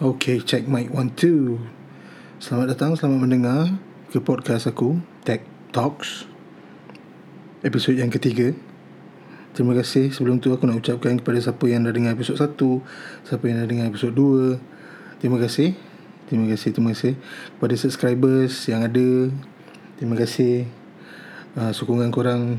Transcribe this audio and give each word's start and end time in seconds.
Okay, 0.00 0.40
check 0.40 0.64
mic 0.64 0.88
one 0.88 1.12
two. 1.12 1.60
Selamat 2.40 2.72
datang, 2.72 2.96
selamat 2.96 3.20
mendengar 3.20 3.68
ke 4.08 4.16
podcast 4.16 4.64
aku 4.64 4.96
Tech 5.28 5.44
Talks 5.76 6.24
episod 7.60 7.92
yang 7.92 8.08
ketiga. 8.08 8.56
Terima 9.52 9.76
kasih 9.76 10.08
sebelum 10.08 10.40
tu 10.40 10.56
aku 10.56 10.64
nak 10.64 10.80
ucapkan 10.80 11.20
kepada 11.20 11.36
siapa 11.44 11.68
yang 11.68 11.84
dah 11.84 11.92
dengar 11.92 12.16
episod 12.16 12.32
satu, 12.40 12.80
siapa 13.28 13.44
yang 13.44 13.60
dah 13.60 13.68
dengar 13.68 13.92
episod 13.92 14.16
dua. 14.16 14.56
Terima 15.20 15.36
kasih. 15.36 15.76
Terima 16.32 16.48
kasih, 16.48 16.68
terima 16.72 16.96
kasih 16.96 17.20
kepada 17.60 17.74
subscribers 17.76 18.56
yang 18.72 18.80
ada. 18.80 19.28
Terima 20.00 20.16
kasih. 20.16 20.64
Uh, 21.60 21.76
sokongan 21.76 22.08
korang 22.08 22.56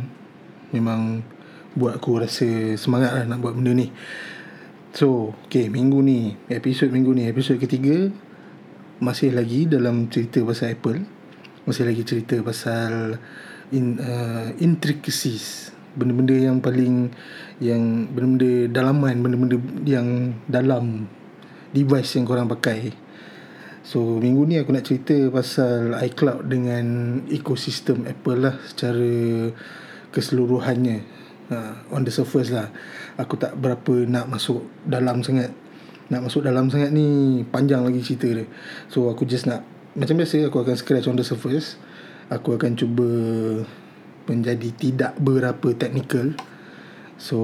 memang 0.69 1.25
buat 1.73 1.97
aku 1.97 2.21
rasa 2.21 2.77
semangat 2.77 3.17
lah 3.17 3.25
nak 3.25 3.41
buat 3.41 3.57
benda 3.57 3.73
ni. 3.73 3.89
So, 4.91 5.31
okay, 5.47 5.71
minggu 5.71 6.03
ni, 6.03 6.35
episod 6.51 6.91
minggu 6.91 7.15
ni, 7.15 7.23
episod 7.23 7.55
ketiga 7.55 8.11
masih 8.99 9.31
lagi 9.31 9.63
dalam 9.63 10.11
cerita 10.11 10.43
pasal 10.43 10.75
Apple. 10.75 11.07
Masih 11.63 11.87
lagi 11.87 12.03
cerita 12.03 12.35
pasal 12.43 13.15
in, 13.71 13.95
uh, 14.03 14.51
intricacies. 14.59 15.71
Benda-benda 15.95 16.35
yang 16.35 16.59
paling 16.59 17.07
yang 17.63 18.11
benda-benda 18.11 18.67
dalaman, 18.67 19.15
benda-benda 19.23 19.57
yang 19.87 20.35
dalam 20.51 21.07
device 21.71 22.19
yang 22.19 22.27
korang 22.27 22.51
pakai. 22.51 22.91
So, 23.87 24.19
minggu 24.19 24.43
ni 24.43 24.59
aku 24.59 24.75
nak 24.75 24.91
cerita 24.91 25.15
pasal 25.31 25.95
iCloud 26.03 26.51
dengan 26.51 26.85
ekosistem 27.31 28.03
Apple 28.11 28.43
lah 28.43 28.59
secara 28.67 29.07
keseluruhannya 30.11 31.30
uh, 31.51 31.75
on 31.91 32.07
the 32.07 32.09
surface 32.09 32.49
lah. 32.49 32.71
Aku 33.19 33.35
tak 33.35 33.59
berapa 33.59 34.07
nak 34.07 34.31
masuk 34.31 34.63
dalam 34.87 35.21
sangat. 35.21 35.51
Nak 36.07 36.27
masuk 36.27 36.47
dalam 36.47 36.71
sangat 36.71 36.95
ni 36.95 37.39
panjang 37.51 37.83
lagi 37.83 37.99
cerita 38.01 38.31
dia. 38.31 38.47
So 38.87 39.11
aku 39.11 39.27
just 39.27 39.45
nak 39.45 39.67
macam 39.91 40.15
biasa 40.15 40.47
aku 40.47 40.63
akan 40.63 40.75
scratch 40.79 41.11
on 41.11 41.19
the 41.19 41.27
surface. 41.27 41.75
Aku 42.31 42.55
akan 42.55 42.79
cuba 42.79 43.07
menjadi 44.31 44.69
tidak 44.79 45.13
berapa 45.19 45.75
technical. 45.75 46.31
So 47.19 47.37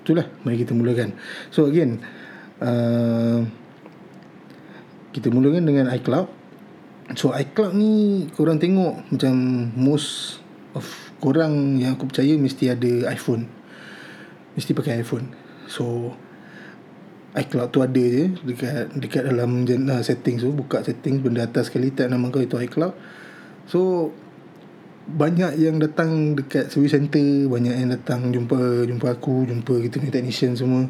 itulah. 0.00 0.24
Mari 0.42 0.64
kita 0.64 0.72
mulakan. 0.72 1.12
So 1.52 1.68
again 1.68 2.00
uh, 2.64 3.44
kita 5.12 5.28
mulakan 5.28 5.68
dengan 5.68 5.92
iCloud. 5.92 6.28
So 7.20 7.36
iCloud 7.36 7.76
ni 7.76 8.24
korang 8.32 8.56
tengok 8.56 9.12
macam 9.12 9.34
most 9.76 10.40
of 10.72 11.03
korang 11.18 11.78
yang 11.78 11.98
aku 11.98 12.10
percaya 12.10 12.34
mesti 12.38 12.70
ada 12.70 13.10
iPhone. 13.12 13.46
Mesti 14.54 14.70
pakai 14.74 15.02
iPhone. 15.02 15.30
So 15.66 16.14
iCloud 17.34 17.74
tu 17.74 17.82
ada 17.82 17.98
je 17.98 18.30
dekat 18.46 18.94
dekat 18.94 19.22
dalam 19.26 19.66
uh, 19.66 20.02
settings 20.02 20.46
tu. 20.46 20.54
Buka 20.54 20.86
settings 20.86 21.18
benda 21.18 21.46
atas 21.46 21.70
sekali 21.70 21.90
tak 21.90 22.10
nama 22.10 22.30
kau 22.30 22.42
itu 22.42 22.54
iCloud. 22.54 22.94
So 23.66 24.10
banyak 25.04 25.60
yang 25.60 25.82
datang 25.82 26.32
dekat 26.32 26.72
service 26.72 26.96
center 26.96 27.50
banyak 27.50 27.76
yang 27.76 27.92
datang 27.92 28.32
jumpa 28.32 28.88
jumpa 28.88 29.20
aku 29.20 29.44
jumpa 29.44 29.74
kita 29.90 30.00
ni 30.00 30.08
technician 30.14 30.54
semua. 30.54 30.86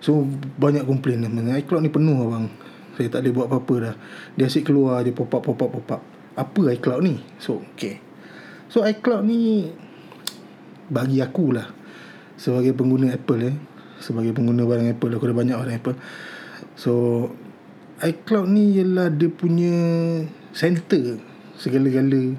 So 0.00 0.24
banyak 0.56 0.86
komplain 0.86 1.26
lah. 1.26 1.58
iCloud 1.60 1.82
ni 1.84 1.90
penuh 1.92 2.16
abang. 2.24 2.48
Saya 2.94 3.08
tak 3.10 3.24
boleh 3.24 3.32
buat 3.34 3.46
apa-apa 3.50 3.74
dah. 3.80 3.94
Dia 4.38 4.46
asyik 4.48 4.70
keluar 4.70 5.02
je 5.04 5.12
pop 5.12 5.32
up 5.34 5.42
pop 5.44 5.60
up 5.60 5.70
pop 5.72 5.90
up 5.98 6.02
apa 6.38 6.60
iCloud 6.78 7.00
ni? 7.04 7.18
So 7.42 7.60
okay 7.74 8.09
So 8.70 8.86
iCloud 8.86 9.26
ni 9.26 9.66
bagi 10.86 11.18
aku 11.18 11.58
lah 11.58 11.66
sebagai 12.38 12.70
pengguna 12.70 13.10
Apple 13.10 13.42
eh 13.50 13.56
sebagai 13.98 14.30
pengguna 14.30 14.62
barang 14.62 14.94
Apple 14.94 15.12
aku 15.18 15.26
dah 15.26 15.36
banyak 15.36 15.56
barang 15.58 15.76
Apple. 15.82 15.96
So 16.78 16.92
iCloud 17.98 18.46
ni 18.46 18.78
ialah 18.78 19.10
dia 19.10 19.26
punya 19.26 19.74
center 20.54 21.18
segala-gala 21.58 22.38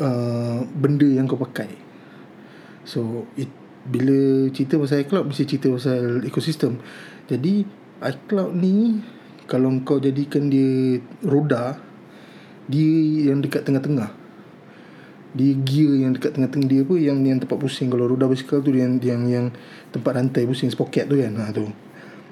uh, 0.00 0.64
benda 0.72 1.06
yang 1.12 1.28
kau 1.28 1.36
pakai. 1.36 1.68
So 2.88 3.28
it, 3.36 3.52
bila 3.84 4.48
cerita 4.48 4.80
pasal 4.80 5.04
iCloud 5.04 5.28
mesti 5.28 5.44
cerita 5.44 5.68
pasal 5.68 6.24
ekosistem. 6.24 6.80
Jadi 7.28 7.68
iCloud 8.00 8.56
ni 8.56 8.96
kalau 9.44 9.76
kau 9.84 10.00
jadikan 10.00 10.48
dia 10.48 11.04
roda 11.20 11.76
dia 12.64 13.28
yang 13.28 13.44
dekat 13.44 13.68
tengah-tengah 13.68 14.23
dia 15.34 15.52
gear 15.66 15.92
yang 15.98 16.14
dekat 16.14 16.38
tengah-tengah 16.38 16.68
dia 16.70 16.82
pun 16.86 16.96
yang 17.02 17.18
yang 17.26 17.42
tempat 17.42 17.58
pusing. 17.58 17.90
Kalau 17.90 18.06
roda 18.06 18.30
basikal 18.30 18.62
tu 18.62 18.70
yang 18.70 19.02
yang 19.02 19.26
yang 19.26 19.46
tempat 19.90 20.14
rantai 20.14 20.46
pusing 20.46 20.70
sprocket 20.70 21.10
tu 21.10 21.18
kan. 21.18 21.34
Ha 21.34 21.50
tu. 21.50 21.66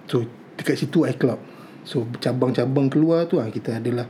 So 0.07 0.25
dekat 0.57 0.79
situ 0.79 1.03
iCloud 1.09 1.53
so 1.83 2.07
cabang-cabang 2.23 2.87
keluar 2.87 3.27
tu 3.27 3.43
ha, 3.43 3.51
kita 3.51 3.83
adalah 3.83 4.07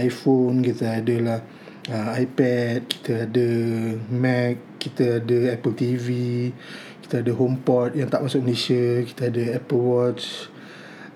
iPhone 0.00 0.64
kita 0.64 1.04
adalah 1.04 1.44
uh, 1.92 2.16
iPad 2.16 2.88
kita 2.88 3.28
ada 3.28 3.48
Mac 4.08 4.80
kita 4.80 5.20
ada 5.20 5.52
Apple 5.52 5.76
TV 5.76 6.08
kita 7.04 7.20
ada 7.20 7.32
HomePod 7.36 8.00
yang 8.00 8.08
tak 8.08 8.24
masuk 8.24 8.40
Malaysia 8.40 9.04
kita 9.04 9.28
ada 9.28 9.60
Apple 9.60 9.82
Watch 9.84 10.48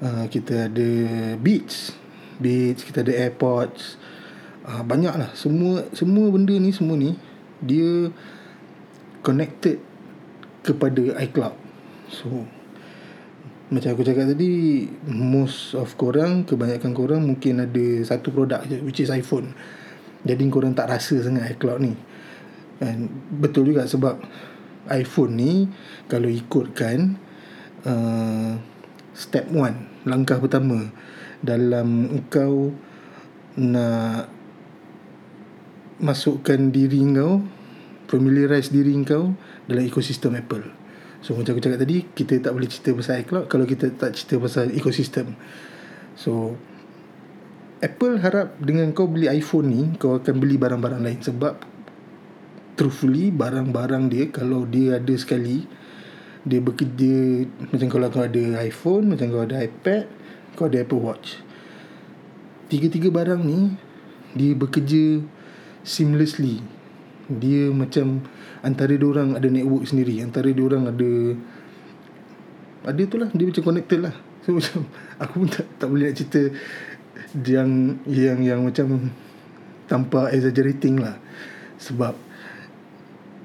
uh, 0.05 0.29
kita 0.29 0.69
ada 0.69 0.89
Beats. 1.41 1.97
Beats 2.37 2.85
kita 2.85 3.01
ada 3.07 3.13
AirPods 3.15 3.97
uh, 4.65 4.83
banyak 4.85 5.15
lah 5.15 5.31
semua 5.37 5.85
semua 5.93 6.29
benda 6.33 6.57
ni 6.57 6.73
semua 6.73 6.97
ni 6.97 7.17
dia 7.65 8.13
connected 9.25 9.81
kepada 10.65 11.17
iCloud. 11.25 11.57
So 12.13 12.29
macam 13.73 13.97
aku 13.97 14.05
cakap 14.05 14.37
tadi 14.37 14.85
most 15.09 15.73
of 15.73 15.89
korang 15.97 16.45
kebanyakan 16.45 16.93
korang 16.93 17.23
mungkin 17.25 17.65
ada 17.65 17.87
satu 18.05 18.29
produk 18.33 18.61
je 18.69 18.81
which 18.85 19.01
is 19.01 19.13
iPhone. 19.13 19.57
Jadi 20.25 20.41
korang 20.49 20.77
tak 20.77 20.89
rasa 20.89 21.21
sangat 21.21 21.57
iCloud 21.57 21.81
ni. 21.81 21.93
And 22.81 23.09
betul 23.41 23.73
juga 23.73 23.89
sebab 23.89 24.21
iPhone 24.93 25.33
ni 25.37 25.53
kalau 26.09 26.29
ikutkan 26.29 27.17
uh, 27.89 28.61
step 29.17 29.49
one 29.53 29.89
langkah 30.05 30.37
pertama 30.37 30.93
dalam 31.41 32.21
kau 32.29 32.73
nak 33.57 34.44
masukkan 36.03 36.71
diri 36.75 37.03
kau 37.15 37.45
familiarize 38.11 38.71
diri 38.71 38.95
kau 39.07 39.35
dalam 39.67 39.85
ekosistem 39.87 40.35
Apple. 40.39 40.65
So 41.25 41.33
macam 41.33 41.57
aku 41.57 41.63
cakap 41.65 41.81
tadi, 41.81 42.05
kita 42.13 42.37
tak 42.45 42.53
boleh 42.53 42.69
cerita 42.69 42.93
pasal 42.93 43.25
iCloud 43.25 43.45
kalau 43.49 43.65
kita 43.65 43.89
tak 43.97 44.13
cerita 44.13 44.37
pasal 44.37 44.69
ekosistem. 44.77 45.33
So 46.15 46.55
Apple 47.81 48.21
harap 48.21 48.57
dengan 48.61 48.93
kau 48.93 49.09
beli 49.09 49.29
iPhone 49.29 49.67
ni, 49.73 49.83
kau 49.97 50.21
akan 50.21 50.35
beli 50.37 50.57
barang-barang 50.61 51.01
lain 51.05 51.21
sebab 51.21 51.55
truthfully 52.75 53.31
barang-barang 53.31 54.11
dia 54.11 54.25
kalau 54.35 54.67
dia 54.67 54.99
ada 54.99 55.15
sekali 55.15 55.63
dia 56.45 56.61
bekerja 56.61 57.49
macam 57.73 57.89
kalau 57.89 58.07
kau 58.13 58.25
ada 58.25 58.45
iPhone, 58.61 59.09
macam 59.09 59.33
kau 59.33 59.43
ada 59.49 59.65
iPad, 59.65 60.05
kau 60.61 60.69
ada 60.69 60.85
Apple 60.85 61.01
Watch. 61.01 61.41
Tiga-tiga 62.69 63.09
barang 63.09 63.41
ni 63.41 63.73
dia 64.37 64.53
bekerja 64.53 65.25
seamlessly. 65.85 66.65
Dia 67.29 67.71
macam 67.71 68.25
antara 68.65 68.97
dia 68.97 69.05
orang 69.05 69.37
ada 69.37 69.49
network 69.49 69.85
sendiri 69.85 70.25
antara 70.25 70.49
dia 70.49 70.65
orang 70.65 70.89
ada 70.89 71.11
ada 72.85 73.03
tu 73.05 73.17
lah 73.21 73.29
dia 73.33 73.45
macam 73.45 73.63
connected 73.65 74.01
lah. 74.01 74.15
So 74.45 74.53
macam 74.59 74.89
aku 75.21 75.35
pun 75.45 75.49
tak, 75.53 75.67
tak 75.77 75.87
boleh 75.89 76.11
nak 76.11 76.17
cerita 76.17 76.41
yang 77.45 78.01
yang 78.09 78.41
yang 78.41 78.61
macam 78.65 79.13
tanpa 79.85 80.33
exaggerating 80.33 81.01
lah. 81.01 81.21
Sebab 81.77 82.17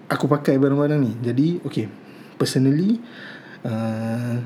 aku 0.08 0.26
pakai 0.32 0.56
barang-barang 0.56 1.00
ni. 1.04 1.14
Jadi 1.20 1.48
okay 1.64 1.88
personally 2.40 2.96
uh, 3.68 4.40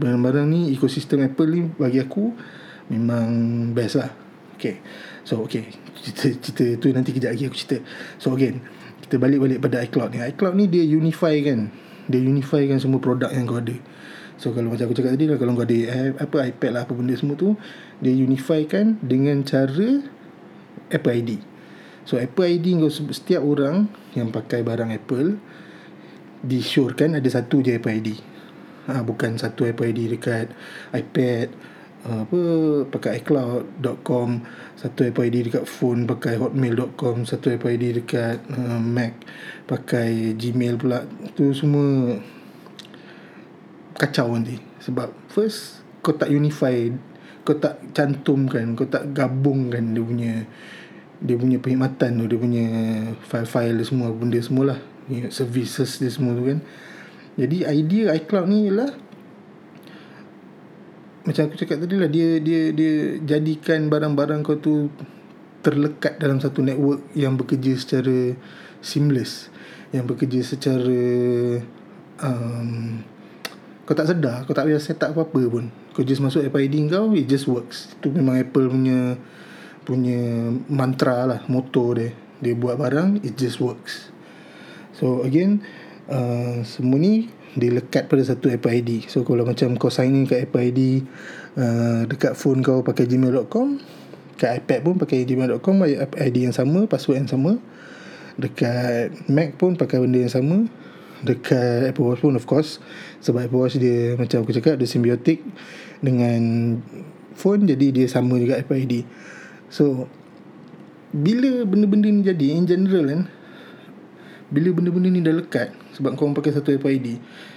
barang-barang 0.00 0.48
ni 0.48 0.60
ekosistem 0.72 1.28
Apple 1.28 1.50
ni 1.52 1.62
bagi 1.76 2.00
aku 2.00 2.32
memang 2.88 3.28
best 3.76 4.00
lah 4.00 4.21
okay. 4.62 4.78
So 5.26 5.42
okay. 5.42 5.66
Cerita, 5.98 6.30
cerita 6.38 6.64
tu 6.78 6.86
nanti 6.94 7.10
kejap 7.10 7.34
lagi 7.34 7.50
aku 7.50 7.58
cerita. 7.58 7.82
So 8.22 8.38
again 8.38 8.62
Kita 9.02 9.18
balik-balik 9.18 9.58
pada 9.58 9.82
iCloud 9.82 10.14
ni. 10.14 10.18
iCloud 10.22 10.54
ni 10.54 10.70
dia 10.70 10.86
unify 10.86 11.34
kan? 11.42 11.74
Dia 12.06 12.22
unify 12.22 12.62
kan 12.70 12.78
semua 12.78 13.02
produk 13.02 13.34
yang 13.34 13.50
kau 13.50 13.58
ada. 13.58 13.74
So 14.42 14.50
kalau 14.50 14.74
macam 14.74 14.90
aku 14.90 14.96
cakap 14.98 15.14
tadi 15.14 15.30
lah 15.30 15.38
Kalau 15.38 15.54
kau 15.54 15.62
ada 15.62 15.78
apa 16.18 16.36
iPad 16.50 16.70
lah 16.74 16.82
apa 16.82 16.92
benda 16.98 17.14
semua 17.14 17.38
tu 17.38 17.54
Dia 18.02 18.10
unify 18.10 18.66
kan 18.66 18.98
dengan 18.98 19.46
cara 19.46 20.02
Apple 20.90 21.14
ID 21.22 21.30
So 22.02 22.18
Apple 22.18 22.58
ID 22.58 22.82
kau 22.82 22.90
setiap 22.90 23.42
orang 23.46 23.86
Yang 24.18 24.28
pakai 24.34 24.66
barang 24.66 24.90
Apple 24.90 25.38
Disyorkan 26.42 27.14
ada 27.14 27.28
satu 27.30 27.62
je 27.62 27.78
Apple 27.78 28.02
ID 28.02 28.08
ha, 28.90 29.06
Bukan 29.06 29.38
satu 29.38 29.62
Apple 29.62 29.94
ID 29.94 30.18
dekat 30.18 30.50
iPad 30.90 31.54
apa 32.02 32.40
pakai 32.90 33.22
iCloud.com 33.22 34.42
satu 34.74 35.06
Apple 35.06 35.30
ID 35.30 35.36
dekat 35.46 35.64
phone 35.70 36.02
pakai 36.02 36.34
hotmail.com 36.34 37.22
satu 37.22 37.54
Apple 37.54 37.78
ID 37.78 38.02
dekat 38.02 38.42
uh, 38.50 38.82
Mac 38.82 39.22
pakai 39.70 40.34
Gmail 40.34 40.74
pula. 40.82 41.06
Tu 41.38 41.54
semua 41.54 42.18
kacau 43.94 44.34
nanti. 44.34 44.58
Sebab 44.82 45.14
first 45.30 45.86
kau 46.02 46.18
tak 46.18 46.34
unify 46.34 46.90
kau 47.46 47.54
tak 47.54 47.78
cantumkan 47.94 48.74
kau 48.74 48.86
tak 48.90 49.14
gabungkan 49.14 49.94
dia 49.94 50.02
punya 50.02 50.32
dia 51.22 51.38
punya 51.38 51.62
perkhidmatan 51.62 52.18
tu 52.18 52.24
dia 52.26 52.38
punya 52.38 52.66
file-file 53.22 53.78
dia 53.78 53.86
semua 53.86 54.10
benda 54.10 54.38
semua 54.42 54.74
lah 54.74 54.80
services 55.30 56.02
dia 56.02 56.10
semua 56.10 56.34
tu 56.34 56.50
kan. 56.50 56.58
Jadi 57.38 57.62
idea 57.62 58.10
iCloud 58.18 58.46
ni 58.50 58.66
ialah 58.66 58.90
macam 61.22 61.42
aku 61.46 61.54
cakap 61.54 61.78
tadi 61.86 61.94
lah 62.02 62.10
dia 62.10 62.42
dia 62.42 62.74
dia 62.74 63.22
jadikan 63.22 63.86
barang-barang 63.86 64.42
kau 64.42 64.58
tu 64.58 64.90
terlekat 65.62 66.18
dalam 66.18 66.42
satu 66.42 66.66
network 66.66 67.06
yang 67.14 67.38
bekerja 67.38 67.78
secara 67.78 68.34
seamless 68.82 69.46
yang 69.94 70.08
bekerja 70.08 70.40
secara 70.42 71.02
um, 72.24 72.98
kau 73.84 73.94
tak 73.94 74.08
sedar 74.10 74.42
kau 74.48 74.56
tak 74.56 74.66
payah 74.66 74.82
set 74.82 74.98
up 75.04 75.14
apa-apa 75.14 75.42
pun. 75.46 75.64
Kau 75.92 76.00
just 76.00 76.24
masuk 76.24 76.40
Apple 76.40 76.64
ID 76.64 76.88
kau 76.88 77.12
it 77.12 77.28
just 77.28 77.44
works. 77.46 77.92
Itu 78.00 78.08
memang 78.10 78.40
Apple 78.40 78.72
punya 78.72 79.20
punya 79.84 80.50
mantra 80.72 81.28
lah 81.28 81.40
moto 81.46 81.92
dia. 81.92 82.10
Dia 82.42 82.56
buat 82.56 82.80
barang 82.80 83.22
it 83.22 83.36
just 83.36 83.60
works. 83.60 84.08
So 84.96 85.22
again 85.22 85.60
uh, 86.08 86.64
semua 86.64 86.96
ni 86.98 87.28
dilekat 87.52 88.08
pada 88.08 88.24
satu 88.24 88.48
Apple 88.48 88.72
ID 88.72 88.90
so 89.12 89.24
kalau 89.28 89.44
macam 89.44 89.76
kau 89.76 89.92
sign 89.92 90.12
in 90.12 90.24
kat 90.24 90.48
Apple 90.48 90.62
ID 90.72 91.04
uh, 91.60 92.08
dekat 92.08 92.32
phone 92.32 92.64
kau 92.64 92.80
pakai 92.80 93.04
gmail.com 93.04 93.76
kat 94.40 94.64
iPad 94.64 94.78
pun 94.82 94.94
pakai 94.98 95.22
gmail.com 95.22 95.86
ID 96.18 96.36
yang 96.50 96.56
sama 96.56 96.90
password 96.90 97.22
yang 97.22 97.30
sama. 97.30 97.62
Dekat 98.34 99.14
Mac 99.30 99.54
pun 99.54 99.78
pakai 99.78 100.02
benda 100.02 100.18
yang 100.18 100.32
sama. 100.32 100.66
Dekat 101.22 101.94
Apple 101.94 102.10
Watch 102.10 102.26
pun 102.26 102.34
of 102.34 102.42
course. 102.42 102.82
Sebab 103.22 103.46
Apple 103.46 103.60
Watch 103.62 103.78
dia 103.78 104.18
macam 104.18 104.42
aku 104.42 104.50
cakap 104.50 104.82
dia 104.82 104.88
simbiotik 104.90 105.46
dengan 106.02 106.42
phone 107.32 107.64
jadi 107.64 107.86
dia 107.90 108.06
sama 108.08 108.36
juga 108.36 108.60
Apple 108.60 108.78
ID 108.84 108.94
so 109.72 110.06
bila 111.12 111.64
benda-benda 111.64 112.08
ni 112.08 112.24
jadi 112.24 112.46
in 112.56 112.64
general 112.64 113.04
kan 113.08 113.22
bila 114.52 114.68
benda-benda 114.72 115.08
ni 115.08 115.20
dah 115.24 115.34
lekat 115.36 115.72
sebab 115.92 116.16
kau 116.16 116.28
pakai 116.32 116.56
satu 116.56 116.72
Apple 116.72 116.92
ID 116.96 117.08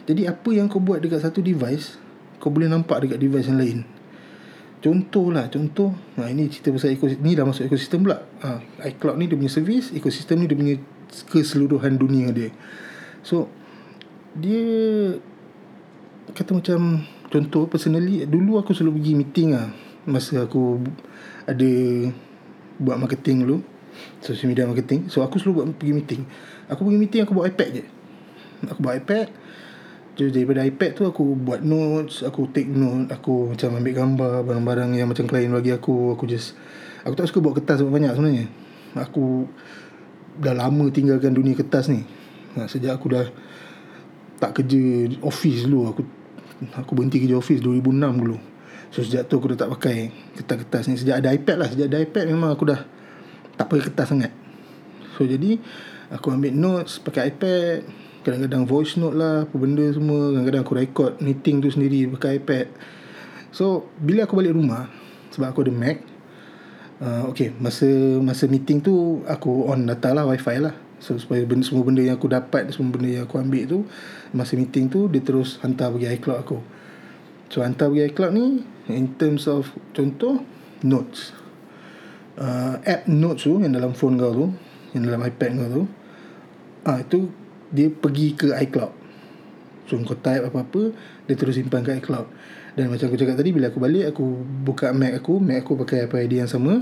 jadi 0.06 0.36
apa 0.36 0.50
yang 0.52 0.68
kau 0.68 0.84
buat 0.84 1.00
dekat 1.00 1.24
satu 1.24 1.40
device 1.40 2.06
kau 2.40 2.52
boleh 2.52 2.70
nampak 2.70 3.02
dekat 3.02 3.18
device 3.18 3.50
yang 3.50 3.60
lain. 3.60 3.80
Contoh 4.84 5.34
lah 5.34 5.50
contoh 5.50 5.98
ha, 6.14 6.30
ini 6.30 6.46
cerita 6.46 6.70
pasal 6.70 6.94
ekosistem 6.94 7.26
ni 7.26 7.34
dah 7.34 7.42
masuk 7.42 7.66
ekosistem 7.66 8.06
pula. 8.06 8.22
Ha, 8.46 8.62
iCloud 8.94 9.18
ni 9.18 9.26
dia 9.26 9.34
punya 9.34 9.50
servis 9.50 9.90
ekosistem 9.90 10.38
ni 10.38 10.46
dia 10.46 10.54
punya 10.54 10.78
keseluruhan 11.34 11.98
dunia 11.98 12.30
dia. 12.30 12.54
So 13.26 13.50
dia 14.38 14.62
kata 16.38 16.54
macam 16.54 17.02
contoh 17.34 17.66
personally 17.66 18.30
dulu 18.30 18.62
aku 18.62 18.78
selalu 18.78 19.02
pergi 19.02 19.14
meeting 19.18 19.48
lah. 19.58 19.74
Masa 20.06 20.46
aku 20.46 20.86
ada 21.50 21.72
buat 22.78 23.02
marketing 23.02 23.42
dulu 23.42 23.66
social 24.22 24.54
media 24.54 24.70
marketing. 24.70 25.10
So 25.10 25.26
aku 25.26 25.42
selalu 25.42 25.54
buat 25.58 25.68
pergi 25.82 25.94
meeting. 25.98 26.22
Aku 26.70 26.86
pergi 26.86 27.00
meeting 27.02 27.22
Aku 27.26 27.34
bawa 27.34 27.50
iPad 27.50 27.82
je 27.82 27.84
Aku 28.72 28.80
bawa 28.80 28.96
iPad. 28.96 29.28
Jadi 30.16 30.32
daripada 30.32 30.64
iPad 30.64 30.92
tu 30.96 31.04
Aku 31.04 31.36
buat 31.36 31.60
notes 31.62 32.24
Aku 32.24 32.48
take 32.56 32.72
note 32.72 33.12
Aku 33.12 33.52
macam 33.52 33.76
ambil 33.76 33.94
gambar 33.94 34.34
Barang-barang 34.48 34.96
yang 34.96 35.12
macam 35.12 35.28
klien 35.28 35.52
bagi 35.52 35.76
aku 35.76 36.16
Aku 36.16 36.24
just 36.24 36.56
Aku 37.04 37.14
tak 37.14 37.30
suka 37.30 37.44
bawa 37.44 37.54
kertas 37.54 37.86
banyak 37.86 38.16
sebenarnya. 38.16 38.48
Aku 38.98 39.46
Dah 40.36 40.56
lama 40.56 40.92
tinggalkan 40.92 41.32
dunia 41.32 41.56
kertas 41.56 41.88
ni. 41.92 42.08
Sejak 42.72 42.96
aku 42.96 43.12
dah 43.12 43.28
Tak 44.40 44.56
kerja 44.64 45.12
office 45.22 45.68
dulu 45.68 45.92
Aku 45.92 46.02
Aku 46.80 46.92
berhenti 46.96 47.20
kerja 47.20 47.36
office 47.36 47.60
2006 47.60 48.24
dulu. 48.24 48.40
So 48.96 49.04
sejak 49.04 49.28
tu 49.28 49.36
aku 49.38 49.52
dah 49.52 49.68
tak 49.68 49.72
pakai 49.76 50.16
Kertas-kertas 50.40 50.84
ni. 50.88 50.96
Sejak 50.96 51.20
ada 51.20 51.36
iPad 51.36 51.58
lah 51.60 51.68
Sejak 51.68 51.88
ada 51.92 52.00
iPad 52.00 52.26
memang 52.32 52.56
aku 52.56 52.72
dah 52.72 52.80
Tak 53.60 53.68
pakai 53.68 53.84
kertas 53.92 54.08
sangat. 54.16 54.32
So 55.20 55.28
jadi 55.28 55.60
Aku 56.16 56.32
ambil 56.32 56.56
notes 56.56 57.04
pakai 57.04 57.36
iPad 57.36 58.05
Kadang-kadang 58.26 58.66
voice 58.66 58.98
note 58.98 59.14
lah 59.14 59.46
Apa 59.46 59.56
benda 59.62 59.86
semua. 59.94 60.34
Kadang-kadang 60.34 60.62
aku 60.66 60.74
record 60.74 61.12
meeting 61.22 61.62
tu 61.62 61.70
sendiri 61.70 62.10
pakai 62.18 62.42
iPad. 62.42 62.74
So 63.54 63.86
Bila 64.02 64.26
aku 64.26 64.34
balik 64.34 64.58
rumah 64.58 64.90
Sebab 65.30 65.54
aku 65.54 65.62
ada 65.62 65.74
Mac 65.74 66.02
uh, 67.06 67.30
Okay 67.30 67.54
Masa 67.62 67.86
masa 68.26 68.50
meeting 68.50 68.82
tu 68.82 69.22
Aku 69.30 69.70
on 69.70 69.86
data 69.86 70.18
lah 70.18 70.26
Wi-Fi 70.26 70.58
lah. 70.58 70.74
So 70.98 71.14
supaya 71.22 71.46
benda, 71.46 71.62
semua 71.62 71.86
benda 71.86 72.02
yang 72.02 72.18
aku 72.18 72.26
dapat 72.26 72.74
Semua 72.74 72.98
benda 72.98 73.14
yang 73.14 73.30
aku 73.30 73.38
ambil 73.38 73.64
tu 73.70 73.80
Masa 74.34 74.58
meeting 74.58 74.90
tu 74.90 75.06
Dia 75.06 75.22
terus 75.22 75.62
hantar 75.62 75.94
pergi 75.94 76.18
iCloud 76.18 76.40
aku. 76.42 76.58
So 77.54 77.62
hantar 77.62 77.94
pergi 77.94 78.10
iCloud 78.10 78.32
ni 78.34 78.66
In 78.90 79.14
terms 79.22 79.46
of 79.46 79.70
Contoh 79.94 80.42
Notes. 80.82 81.30
Uh, 82.36 82.82
App 82.84 83.06
notes 83.06 83.46
tu 83.46 83.62
Yang 83.62 83.78
dalam 83.78 83.94
phone 83.94 84.18
kau 84.18 84.34
tu 84.34 84.48
yang 84.96 85.12
dalam 85.12 85.28
iPad 85.28 85.50
kau 85.60 85.68
tu 85.68 85.84
ah 86.88 86.98
itu 87.04 87.28
dia 87.72 87.88
pergi 87.90 88.36
ke 88.36 88.54
iCloud. 88.54 89.06
So 89.86 90.02
kau 90.02 90.18
type 90.18 90.50
apa-apa 90.50 90.94
dia 91.30 91.36
terus 91.38 91.58
simpan 91.58 91.86
ke 91.86 91.94
iCloud. 92.02 92.28
Dan 92.76 92.92
macam 92.92 93.08
aku 93.08 93.18
cakap 93.18 93.38
tadi 93.40 93.56
bila 93.56 93.72
aku 93.72 93.80
balik 93.80 94.12
aku 94.12 94.26
buka 94.66 94.92
Mac 94.92 95.14
aku. 95.16 95.38
Mac 95.40 95.64
aku 95.64 95.80
pakai 95.86 96.10
Apple 96.10 96.26
ID 96.26 96.44
yang 96.44 96.52
sama. 96.52 96.82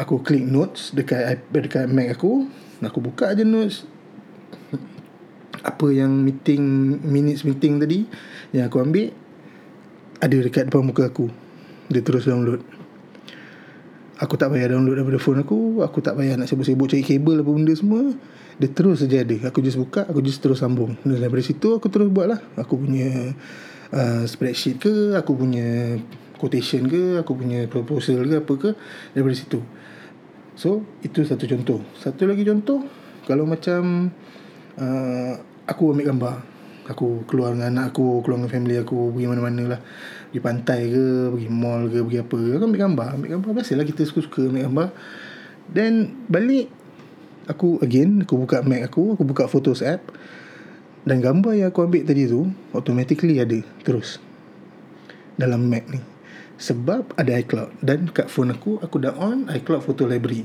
Aku 0.00 0.24
klik 0.24 0.48
notes 0.48 0.96
dekat 0.96 1.44
dekat 1.52 1.86
Mac 1.92 2.16
aku. 2.16 2.48
Aku 2.80 2.98
buka 3.04 3.30
aja 3.30 3.44
notes. 3.44 3.84
Apa 5.60 5.92
yang 5.92 6.24
meeting 6.24 6.96
minutes 7.04 7.44
meeting 7.44 7.76
tadi 7.76 8.08
yang 8.56 8.72
aku 8.72 8.80
ambil 8.80 9.12
ada 10.24 10.36
dekat 10.40 10.72
depan 10.72 10.88
muka 10.88 11.12
aku. 11.12 11.28
Dia 11.92 12.00
terus 12.00 12.24
download. 12.24 12.64
Aku 14.20 14.36
tak 14.36 14.52
payah 14.52 14.72
download 14.72 15.00
daripada 15.00 15.20
phone 15.20 15.44
aku. 15.44 15.84
Aku 15.84 16.00
tak 16.00 16.16
payah 16.16 16.40
nak 16.40 16.48
sibuk-sibuk 16.48 16.88
cari 16.88 17.04
kabel 17.04 17.44
apa 17.44 17.50
benda 17.52 17.72
semua 17.76 18.16
Dia 18.60 18.68
terus 18.68 19.00
saja 19.00 19.24
ada. 19.24 19.48
Aku 19.48 19.64
just 19.64 19.80
buka 19.80 20.04
Aku 20.04 20.20
just 20.20 20.44
terus 20.44 20.60
sambung. 20.60 20.92
Dan 21.00 21.16
daripada 21.16 21.40
situ 21.40 21.80
aku 21.80 21.88
terus 21.88 22.12
buat 22.12 22.28
lah 22.28 22.40
Aku 22.60 22.76
punya 22.76 23.32
uh, 23.88 24.22
spreadsheet 24.28 24.76
ke 24.76 25.16
Aku 25.16 25.32
punya 25.32 25.96
quotation 26.36 26.84
ke 26.84 27.24
Aku 27.24 27.40
punya 27.40 27.64
proposal 27.72 28.20
ke 28.28 28.36
apa 28.36 28.52
ke 28.60 28.70
Daripada 29.16 29.32
situ. 29.32 29.64
So 30.60 30.84
itu 31.00 31.24
satu 31.24 31.48
contoh. 31.48 31.80
Satu 31.96 32.28
lagi 32.28 32.44
contoh 32.44 32.84
Kalau 33.24 33.48
macam 33.48 34.12
uh, 34.76 35.32
Aku 35.64 35.96
ambil 35.96 36.12
gambar. 36.12 36.36
Aku 36.92 37.24
keluar 37.24 37.56
dengan 37.56 37.72
anak 37.72 37.96
aku 37.96 38.20
Keluar 38.20 38.44
dengan 38.44 38.52
family 38.52 38.76
aku 38.76 39.08
Pergi 39.16 39.24
mana-mana 39.24 39.62
lah. 39.72 39.80
Pergi 40.28 40.40
pantai 40.44 40.80
ke 40.92 41.32
Pergi 41.32 41.48
mall 41.48 41.88
ke 41.88 42.04
Pergi 42.04 42.18
apa 42.20 42.36
Aku 42.60 42.64
ambil 42.68 42.80
gambar. 42.84 43.08
Ambil 43.16 43.28
gambar 43.40 43.50
Biasalah 43.56 43.88
kita 43.88 44.04
suka-suka 44.04 44.52
ambil 44.52 44.68
gambar. 44.68 44.88
Then 45.72 46.28
Balik 46.28 46.79
Aku 47.48 47.80
again 47.80 48.26
Aku 48.26 48.40
buka 48.44 48.60
Mac 48.66 48.92
aku 48.92 49.16
Aku 49.16 49.22
buka 49.24 49.48
Photos 49.48 49.80
app 49.80 50.12
Dan 51.06 51.24
gambar 51.24 51.56
yang 51.56 51.68
aku 51.72 51.86
ambil 51.86 52.04
tadi 52.04 52.28
tu 52.28 52.50
Automatically 52.76 53.40
ada 53.40 53.60
Terus 53.86 54.20
Dalam 55.40 55.64
Mac 55.70 55.88
ni. 55.88 56.00
Sebab 56.60 57.16
ada 57.16 57.32
iCloud 57.40 57.80
Dan 57.80 58.12
kat 58.12 58.28
phone 58.28 58.52
aku 58.52 58.76
Aku 58.84 59.00
dah 59.00 59.16
on 59.16 59.48
iCloud 59.48 59.80
Photo 59.80 60.04
Library. 60.04 60.44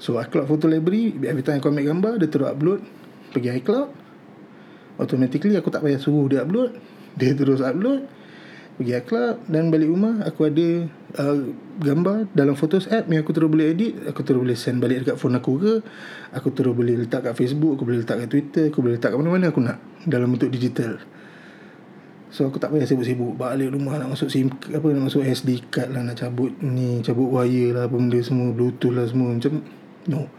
So 0.00 0.16
iCloud 0.16 0.48
Photo 0.48 0.70
Library 0.70 1.18
Every 1.20 1.44
time 1.44 1.60
aku 1.60 1.68
ambil 1.68 1.84
gambar 1.92 2.12
Dia 2.24 2.28
terus 2.32 2.48
upload 2.48 2.80
Pergi 3.36 3.60
iCloud. 3.60 3.88
Automatically 5.00 5.56
aku 5.56 5.72
tak 5.72 5.80
payah 5.84 6.00
suruh 6.00 6.28
dia 6.28 6.44
upload 6.44 6.76
dia 7.18 7.32
terus 7.32 7.64
upload 7.64 8.04
pergi 8.80 8.96
iCloud 8.96 9.36
dan 9.52 9.68
balik 9.68 9.92
rumah 9.92 10.24
aku 10.24 10.48
ada 10.48 10.88
uh, 11.18 11.38
gambar 11.80 12.30
dalam 12.36 12.54
photos 12.54 12.86
app 12.90 13.08
yang 13.10 13.24
aku 13.24 13.32
terus 13.34 13.50
boleh 13.50 13.72
edit 13.74 13.92
aku 14.06 14.20
terus 14.22 14.38
boleh 14.38 14.58
send 14.58 14.78
balik 14.78 15.02
dekat 15.02 15.16
phone 15.18 15.34
aku 15.34 15.58
ke? 15.58 15.74
Aku 16.36 16.54
terus 16.54 16.74
boleh 16.76 16.94
letak 16.94 17.26
kat 17.26 17.34
Facebook 17.34 17.74
aku 17.74 17.88
boleh 17.88 18.04
letak 18.04 18.22
kat 18.22 18.28
Twitter 18.30 18.64
aku 18.70 18.78
boleh 18.84 19.00
letak 19.00 19.14
kat 19.14 19.18
mana-mana 19.18 19.50
aku 19.50 19.60
nak 19.64 19.78
dalam 20.06 20.30
bentuk 20.30 20.52
digital. 20.52 21.00
So 22.30 22.46
aku 22.46 22.62
tak 22.62 22.70
payah 22.70 22.86
sibuk-sibuk. 22.86 23.34
Balik 23.34 23.74
rumah 23.74 23.98
nak 23.98 24.14
masuk 24.14 24.30
SIM 24.30 24.54
apa 24.54 24.86
nak 24.94 25.10
masuk 25.10 25.26
SD 25.26 25.66
card 25.66 25.90
lah 25.90 26.06
nak 26.06 26.14
cabut 26.14 26.54
ni 26.62 27.02
cabut 27.02 27.26
wire 27.26 27.74
lah 27.74 27.90
apa 27.90 27.94
benda 27.98 28.22
semua 28.22 28.54
bluetooth 28.54 28.94
lah 28.94 29.06
semua. 29.10 29.34
Macam 29.34 29.66
no. 30.06 30.30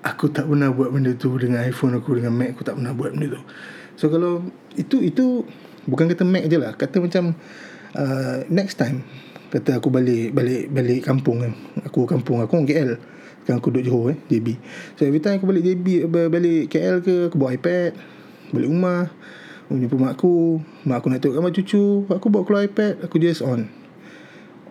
Aku 0.00 0.32
tak 0.32 0.48
pernah 0.48 0.72
buat 0.72 0.96
benda 0.96 1.12
tu 1.12 1.36
dengan 1.36 1.60
iPhone 1.60 1.92
aku 1.92 2.16
dengan 2.16 2.32
Mac 2.32 2.56
aku 2.56 2.64
tak 2.64 2.80
pernah 2.80 2.96
buat 2.96 3.12
benda 3.12 3.36
tu. 3.36 3.42
So 4.00 4.08
kalau 4.08 4.48
itu 4.80 5.04
itu 5.04 5.44
bukan 5.84 6.08
kata 6.08 6.24
Mac 6.24 6.48
je 6.48 6.56
lah. 6.56 6.72
Kata 6.72 7.04
macam 7.04 7.36
uh, 8.00 8.36
next 8.48 8.80
time 8.80 9.04
kata 9.50 9.82
aku 9.82 9.90
balik 9.90 10.32
balik 10.32 10.70
balik 10.70 11.00
kampung 11.04 11.42
kan. 11.42 11.52
Aku 11.86 12.06
kampung 12.06 12.40
aku 12.40 12.62
KL. 12.64 12.96
Sekarang 13.42 13.58
aku 13.58 13.68
duduk 13.74 13.84
Johor 13.86 14.04
eh 14.14 14.18
JB. 14.30 14.46
So 14.96 15.04
every 15.04 15.20
time 15.20 15.42
aku 15.42 15.50
balik 15.50 15.66
JB 15.66 16.06
balik 16.10 16.70
KL 16.70 17.02
ke 17.02 17.28
aku 17.28 17.36
bawa 17.36 17.54
iPad 17.54 17.92
balik 18.50 18.68
rumah 18.70 19.06
jumpa 19.70 19.94
mak 19.94 20.12
aku 20.18 20.58
mak 20.82 20.98
aku 20.98 21.06
nak 21.14 21.18
tengok 21.22 21.34
gambar 21.38 21.52
cucu 21.54 21.82
aku 22.10 22.26
bawa 22.26 22.42
keluar 22.42 22.62
iPad 22.66 23.06
aku 23.06 23.22
just 23.22 23.38
on 23.38 23.70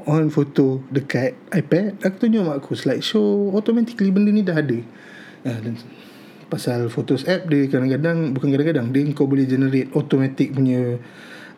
on 0.03 0.27
foto 0.27 0.83
dekat 0.91 1.39
iPad 1.55 1.95
aku 2.03 2.27
tunjuk 2.27 2.43
mak 2.43 2.59
aku 2.59 2.75
slideshow 2.75 3.47
automatically 3.55 4.11
benda 4.11 4.35
ni 4.35 4.43
dah 4.43 4.59
ada 4.59 4.79
uh, 5.47 5.59
dan 5.63 5.79
pasal 6.51 6.91
photos 6.91 7.23
app 7.31 7.47
dia 7.47 7.71
kadang-kadang 7.71 8.35
bukan 8.35 8.51
kadang-kadang 8.51 8.91
dia 8.91 9.07
kau 9.15 9.29
boleh 9.29 9.47
generate 9.47 9.87
automatic 9.95 10.51
punya 10.51 10.99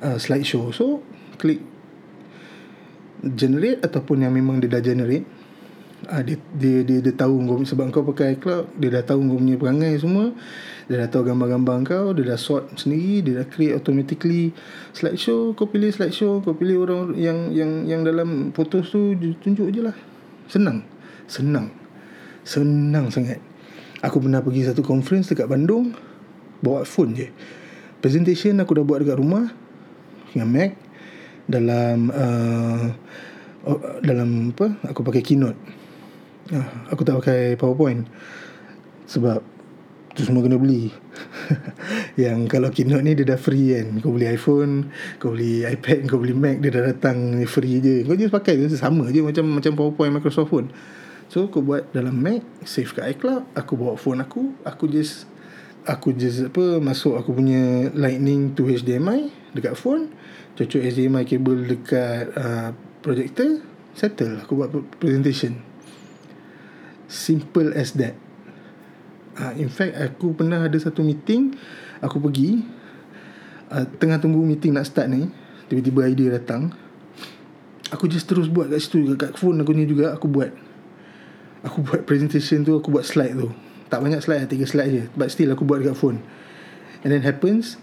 uh, 0.06 0.18
slideshow 0.22 0.70
so 0.70 1.02
klik 1.42 1.66
generate 3.22 3.86
ataupun 3.86 4.26
yang 4.26 4.34
memang 4.34 4.58
dia 4.58 4.70
dah 4.70 4.84
generate 4.84 5.26
uh, 6.10 6.22
dia, 6.26 6.38
dia, 6.58 6.82
dia, 6.82 7.00
dia 7.04 7.14
tahu 7.14 7.62
sebab 7.62 7.94
kau 7.94 8.02
pakai 8.02 8.38
iCloud 8.40 8.78
dia 8.82 8.90
dah 8.90 9.04
tahu 9.06 9.22
kau 9.30 9.38
punya 9.38 9.56
perangai 9.60 9.94
semua 10.02 10.34
dia 10.90 11.06
dah 11.06 11.10
tahu 11.14 11.24
gambar-gambar 11.30 11.76
kau 11.86 12.08
dia 12.18 12.34
dah 12.34 12.40
sort 12.40 12.74
sendiri 12.76 13.22
dia 13.22 13.34
dah 13.44 13.48
create 13.48 13.78
automatically 13.78 14.52
slideshow 14.92 15.54
kau 15.54 15.70
pilih 15.70 15.94
slideshow 15.94 16.42
kau 16.42 16.58
pilih 16.58 16.84
orang 16.84 17.14
yang 17.16 17.54
yang 17.54 17.86
yang 17.86 18.02
dalam 18.02 18.50
foto 18.52 18.82
tu 18.82 19.14
tunjuk 19.16 19.70
je 19.70 19.82
lah. 19.86 19.96
Senang. 20.50 20.84
Senang. 21.30 21.72
Senang 22.44 23.08
sangat. 23.14 23.40
Aku 24.02 24.18
pernah 24.18 24.42
pergi 24.42 24.66
satu 24.66 24.82
conference 24.82 25.30
dekat 25.30 25.46
Bandung 25.46 25.94
bawa 26.60 26.84
phone 26.84 27.14
je. 27.14 27.28
Presentation 28.02 28.58
aku 28.58 28.82
dah 28.82 28.84
buat 28.84 29.06
dekat 29.06 29.22
rumah 29.22 29.54
dengan 30.34 30.50
Mac 30.50 30.72
dalam 31.52 32.10
uh, 32.10 32.84
dalam 34.02 34.56
apa? 34.56 34.80
Aku 34.90 35.04
pakai 35.04 35.22
keynote. 35.22 35.60
Uh, 36.50 36.68
aku 36.90 37.04
tak 37.04 37.20
pakai 37.22 37.60
powerpoint. 37.60 38.08
Sebab 39.06 39.44
tu 40.16 40.24
semua 40.24 40.44
kena 40.44 40.58
beli. 40.58 40.90
Yang 42.24 42.40
kalau 42.48 42.72
keynote 42.72 43.04
ni 43.04 43.14
dia 43.14 43.36
dah 43.36 43.40
free 43.40 43.76
kan. 43.76 44.00
Kau 44.00 44.16
beli 44.16 44.32
iPhone 44.32 44.90
kau 45.20 45.36
beli 45.36 45.68
iPad 45.68 46.08
kau 46.08 46.18
beli 46.18 46.34
Mac 46.34 46.64
dia 46.64 46.72
dah 46.72 46.90
datang 46.90 47.44
free 47.46 47.84
je. 47.84 48.08
Kau 48.08 48.16
just 48.16 48.34
pakai 48.34 48.56
tu 48.56 48.72
sama 48.74 49.12
je 49.12 49.20
macam 49.20 49.46
macam 49.60 49.76
powerpoint 49.76 50.16
Microsoft 50.16 50.50
phone. 50.50 50.72
So 51.32 51.48
aku 51.48 51.64
buat 51.64 51.96
dalam 51.96 52.20
Mac 52.20 52.44
save 52.68 52.92
kat 52.92 53.16
iCloud 53.16 53.56
aku 53.56 53.80
bawa 53.80 53.96
phone 53.96 54.20
aku 54.20 54.52
aku 54.68 54.92
just 54.92 55.32
aku 55.88 56.14
just 56.14 56.52
apa 56.52 56.78
masuk 56.78 57.18
aku 57.18 57.34
punya 57.34 57.90
lightning 57.96 58.54
to 58.54 58.68
HDMI 58.70 59.32
dekat 59.56 59.74
phone 59.80 60.14
cocok 60.62 60.82
HDMI 60.94 61.26
cable 61.26 61.66
dekat 61.66 62.38
uh, 62.38 62.70
projector 63.02 63.66
settle. 63.98 64.46
Aku 64.46 64.54
buat 64.54 64.70
presentation. 65.02 65.58
Simple 67.10 67.74
as 67.74 67.98
that. 67.98 68.14
Uh, 69.42 69.58
in 69.58 69.74
fact 69.74 69.98
aku 69.98 70.38
pernah 70.38 70.70
ada 70.70 70.78
satu 70.78 71.02
meeting 71.02 71.56
aku 72.04 72.20
pergi 72.20 72.62
uh, 73.74 73.88
tengah 73.98 74.20
tunggu 74.20 74.44
meeting 74.44 74.76
nak 74.76 74.86
start 74.86 75.10
ni 75.10 75.26
tiba-tiba 75.66 76.06
idea 76.06 76.38
datang. 76.38 76.70
Aku 77.90 78.06
just 78.06 78.30
terus 78.30 78.46
buat 78.46 78.70
kat 78.70 78.86
situ 78.86 79.18
kat 79.18 79.34
phone 79.36 79.66
aku 79.66 79.74
ni 79.74 79.90
juga 79.90 80.14
aku 80.14 80.30
buat. 80.30 80.54
Aku 81.66 81.82
buat 81.82 82.06
presentation 82.06 82.62
tu 82.62 82.78
aku 82.78 82.94
buat 82.94 83.04
slide 83.04 83.34
tu. 83.34 83.50
Tak 83.90 83.98
banyak 83.98 84.22
slide 84.22 84.46
lah 84.46 84.50
tiga 84.50 84.70
slide 84.70 84.92
je 84.94 85.04
but 85.18 85.34
still 85.34 85.50
aku 85.52 85.66
buat 85.66 85.82
dekat 85.82 85.98
phone 85.98 86.22
and 87.02 87.10
then 87.10 87.22
happens 87.26 87.82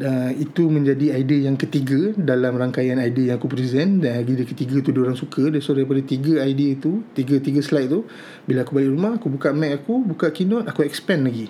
uh, 0.00 0.30
itu 0.36 0.68
menjadi 0.68 1.16
idea 1.16 1.48
yang 1.48 1.56
ketiga 1.56 2.12
dalam 2.16 2.60
rangkaian 2.60 3.00
idea 3.00 3.34
yang 3.34 3.36
aku 3.40 3.48
present. 3.48 4.04
Dan 4.04 4.20
idea 4.20 4.44
ketiga 4.44 4.80
tu 4.84 4.92
orang 4.92 5.16
suka. 5.16 5.48
So 5.60 5.72
daripada 5.72 6.04
tiga 6.04 6.44
idea 6.44 6.76
itu 6.76 7.02
tiga 7.16 7.40
tiga 7.40 7.64
slide 7.64 7.88
tu 7.88 8.04
bila 8.44 8.62
aku 8.62 8.72
balik 8.76 8.90
rumah 8.92 9.12
aku 9.16 9.26
buka 9.32 9.50
Mac 9.56 9.84
aku 9.84 10.04
buka 10.04 10.26
Keynote 10.30 10.68
aku 10.68 10.84
expand 10.84 11.24
lagi. 11.24 11.48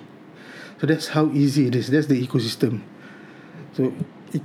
So 0.79 0.87
that's 0.87 1.11
how 1.11 1.27
easy 1.35 1.67
it 1.67 1.75
is. 1.75 1.91
That's 1.91 2.07
the 2.07 2.15
ecosystem. 2.15 2.79
So 3.75 3.91
it, 4.31 4.43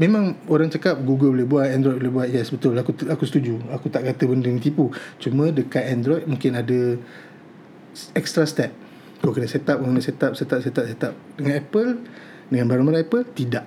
memang 0.00 0.40
orang 0.48 0.72
cakap 0.72 0.96
Google 1.04 1.36
boleh 1.36 1.44
buat 1.44 1.68
Android 1.68 2.00
boleh 2.00 2.12
buat. 2.12 2.28
Yes 2.32 2.48
betul. 2.48 2.80
Aku 2.80 2.96
aku 3.12 3.28
setuju. 3.28 3.60
Aku 3.76 3.92
tak 3.92 4.08
kata 4.08 4.24
benda 4.24 4.48
ni 4.48 4.58
tipu. 4.64 4.88
Cuma 5.20 5.52
dekat 5.52 5.84
Android 5.92 6.24
mungkin 6.24 6.56
ada 6.56 6.96
extra 8.16 8.48
step 8.48 8.85
kau 9.26 9.34
kena 9.34 9.50
set 9.50 9.66
up, 9.66 9.82
kena 9.82 9.98
set 9.98 10.22
up, 10.22 10.32
set 10.38 10.50
up, 10.54 10.62
set 10.62 10.76
up, 10.78 10.86
set 10.86 11.02
up. 11.02 11.14
Dengan 11.34 11.58
Apple, 11.58 11.90
dengan 12.46 12.66
barang-barang 12.70 13.02
Apple, 13.02 13.24
tidak. 13.34 13.66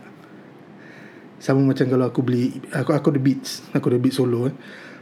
Sama 1.39 1.59
macam 1.63 1.83
kalau 1.91 2.07
aku 2.07 2.23
beli, 2.23 2.63
aku 2.71 2.95
aku 2.95 3.11
ada 3.11 3.19
Beats. 3.19 3.67
Aku 3.75 3.91
ada 3.91 3.99
Beats 3.99 4.15
Solo. 4.15 4.47
Eh. 4.47 4.55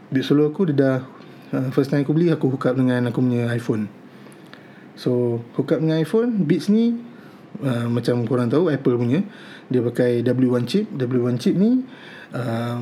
Beats 0.09 0.33
Solo 0.33 0.49
aku 0.49 0.73
dia 0.73 0.77
dah, 0.77 0.97
uh, 1.53 1.69
first 1.69 1.93
time 1.93 2.01
aku 2.01 2.17
beli, 2.17 2.33
aku 2.33 2.49
hook 2.49 2.65
up 2.65 2.73
dengan 2.73 3.05
aku 3.09 3.21
punya 3.21 3.53
iPhone. 3.53 3.85
So, 4.97 5.41
hook 5.53 5.77
up 5.77 5.79
dengan 5.81 6.01
iPhone, 6.01 6.49
Beats 6.49 6.73
ni, 6.73 6.97
uh, 7.61 7.85
macam 7.85 8.25
korang 8.25 8.49
tahu, 8.49 8.73
Apple 8.73 8.97
punya. 8.97 9.21
Dia 9.69 9.85
pakai 9.85 10.25
W1 10.25 10.63
chip. 10.65 10.89
W1 10.97 11.37
chip 11.37 11.53
ni, 11.53 11.85
uh, 12.33 12.81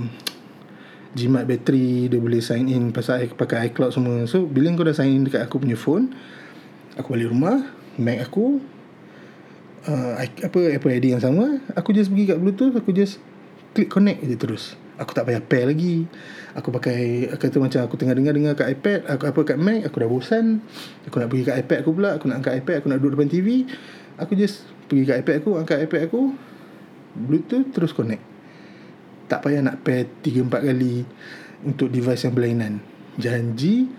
jimat 1.15 1.43
bateri, 1.43 2.11
dia 2.11 2.19
boleh 2.19 2.39
sign 2.39 2.71
in 2.71 2.91
pasal 2.91 3.27
pakai 3.35 3.71
iCloud 3.71 3.91
semua. 3.91 4.23
So, 4.27 4.47
bila 4.47 4.71
kau 4.75 4.87
dah 4.87 4.95
sign 4.95 5.11
in 5.11 5.23
dekat 5.27 5.47
aku 5.47 5.59
punya 5.59 5.75
phone, 5.75 6.11
Aku 6.95 7.11
balik 7.11 7.31
rumah 7.31 7.59
Mac 7.99 8.31
aku 8.31 8.63
uh, 9.87 10.13
Apa 10.19 10.59
Apple 10.71 10.95
ID 10.95 11.15
yang 11.15 11.23
sama. 11.23 11.59
Aku 11.75 11.91
just 11.91 12.11
pergi 12.11 12.31
kat 12.31 12.39
Bluetooth 12.39 12.75
Aku 12.79 12.95
just 12.95 13.19
Click 13.75 13.91
connect 13.91 14.23
je 14.23 14.35
terus. 14.39 14.79
Aku 14.95 15.11
tak 15.11 15.27
payah 15.27 15.43
pair 15.43 15.67
lagi. 15.67 16.07
Aku 16.55 16.71
pakai 16.71 17.27
Kata 17.35 17.59
macam 17.59 17.83
aku 17.83 17.99
tengah 17.99 18.15
dengar-dengar 18.15 18.55
kat 18.55 18.71
iPad 18.71 18.99
aku 19.11 19.23
Apa 19.27 19.39
kat 19.43 19.57
Mac 19.59 19.83
Aku 19.91 19.95
dah 19.99 20.07
bosan. 20.07 20.63
Aku 21.07 21.19
nak 21.19 21.27
pergi 21.27 21.43
kat 21.51 21.55
iPad 21.67 21.77
aku 21.83 21.91
pula 21.91 22.09
Aku 22.15 22.25
nak 22.31 22.39
angkat 22.39 22.53
iPad 22.63 22.75
Aku 22.79 22.87
nak 22.87 22.99
duduk 23.03 23.19
depan 23.19 23.27
TV 23.27 23.47
Aku 24.15 24.31
just 24.39 24.63
Pergi 24.87 25.03
kat 25.03 25.19
iPad 25.19 25.35
aku 25.43 25.51
Angkat 25.59 25.77
iPad 25.83 26.01
aku 26.07 26.21
Bluetooth 27.15 27.67
Terus 27.75 27.91
connect. 27.91 28.23
Tak 29.27 29.43
payah 29.43 29.59
nak 29.59 29.83
pair 29.83 30.07
3-4 30.23 30.71
kali 30.71 31.03
Untuk 31.67 31.91
device 31.91 32.23
yang 32.23 32.31
berlainan. 32.31 32.79
Janji 33.19 33.91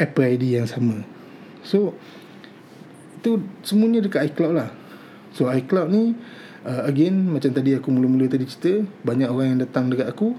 Apple 0.00 0.24
ID 0.24 0.56
yang 0.56 0.64
sama. 0.64 1.04
So 1.60 1.92
itu 3.20 3.44
semuanya 3.60 4.00
dekat 4.00 4.32
iCloud 4.32 4.56
lah. 4.56 4.72
So 5.36 5.46
iCloud 5.46 5.92
ni 5.92 6.16
uh, 6.64 6.82
again 6.88 7.28
macam 7.28 7.52
tadi 7.52 7.76
aku 7.76 7.92
mula-mula 7.92 8.26
tadi 8.32 8.48
cerita 8.48 8.80
banyak 9.04 9.28
orang 9.28 9.46
yang 9.54 9.60
datang 9.60 9.92
dekat 9.92 10.08
aku 10.08 10.32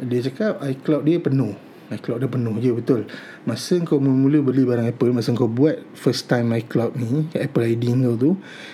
dia 0.00 0.24
cakap 0.24 0.64
iCloud 0.64 1.04
dia 1.04 1.20
penuh. 1.20 1.52
iCloud 1.86 2.18
dia 2.18 2.30
penuh 2.32 2.54
je 2.58 2.72
betul. 2.72 3.00
Masa 3.46 3.78
kau 3.84 4.00
mula-mula 4.00 4.42
beli 4.42 4.64
barang 4.66 4.88
Apple 4.90 5.12
masa 5.12 5.36
kau 5.36 5.46
buat 5.46 5.76
first 5.92 6.26
time 6.26 6.50
iCloud 6.56 6.96
ni 6.96 7.28
Apple 7.36 7.64
ID 7.76 7.94
kau 8.02 8.16
tu 8.16 8.30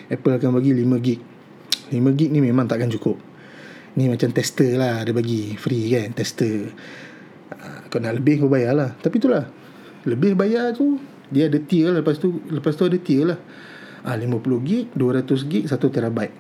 Apple 0.08 0.38
akan 0.38 0.62
bagi 0.62 0.72
5 0.72 0.87
gig. 1.02 1.20
5 1.92 2.18
gig 2.18 2.30
ni 2.32 2.40
memang 2.40 2.70
takkan 2.70 2.88
cukup. 2.88 3.18
Ni 3.99 4.08
macam 4.08 4.32
tester 4.32 4.80
lah 4.80 5.04
dia 5.04 5.12
bagi 5.12 5.58
free 5.61 5.92
kan 5.92 6.14
tester. 6.16 6.72
Uh, 7.52 7.78
kau 7.92 8.00
nak 8.00 8.16
lebih 8.16 8.40
kau 8.42 8.49
bayar 8.49 8.72
lah. 8.72 8.90
Tapi 8.96 9.20
itulah 9.20 9.44
lebih 10.08 10.34
bayar 10.34 10.75
tu 10.75 10.99
dia 11.32 11.48
ada 11.48 11.58
tier 11.58 11.88
lah. 11.90 12.04
Lepas 12.04 12.20
tu 12.20 12.44
Lepas 12.52 12.76
tu 12.76 12.84
ada 12.84 13.00
tier 13.00 13.24
lah. 13.24 13.40
Ah, 14.04 14.18
50 14.18 14.36
gig 14.62 14.92
200 14.92 15.50
gig 15.50 15.64
1 15.66 15.72
terabyte. 15.72 16.34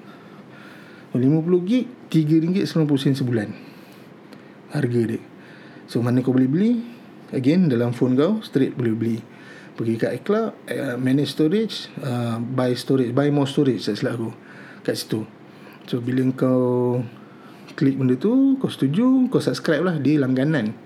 50 1.16 1.68
gig 1.68 1.86
RM3.90 2.12 3.24
sebulan. 3.24 3.48
Harga 4.72 5.02
dia. 5.08 5.20
So 5.88 6.04
mana 6.04 6.20
kau 6.20 6.36
boleh 6.36 6.48
beli? 6.48 6.72
Again 7.32 7.72
dalam 7.72 7.96
phone 7.96 8.12
kau 8.12 8.44
Straight 8.44 8.76
boleh 8.76 8.92
beli. 8.92 9.18
Pergi 9.72 9.96
kat 9.96 10.12
iCloud 10.20 10.52
uh, 10.68 10.96
Manage 11.00 11.32
storage 11.32 11.88
uh, 12.04 12.36
Buy 12.36 12.76
storage 12.76 13.16
Buy 13.16 13.32
more 13.32 13.48
storage 13.48 13.88
silap 13.88 14.20
aku 14.20 14.30
Kat 14.84 15.00
situ. 15.00 15.24
So 15.88 16.04
bila 16.04 16.28
kau 16.36 17.00
Klik 17.72 17.96
benda 17.96 18.20
tu 18.20 18.60
Kau 18.60 18.68
setuju 18.68 19.32
Kau 19.32 19.40
subscribe 19.40 19.80
lah 19.80 19.96
Dia 19.96 20.20
langganan 20.20 20.76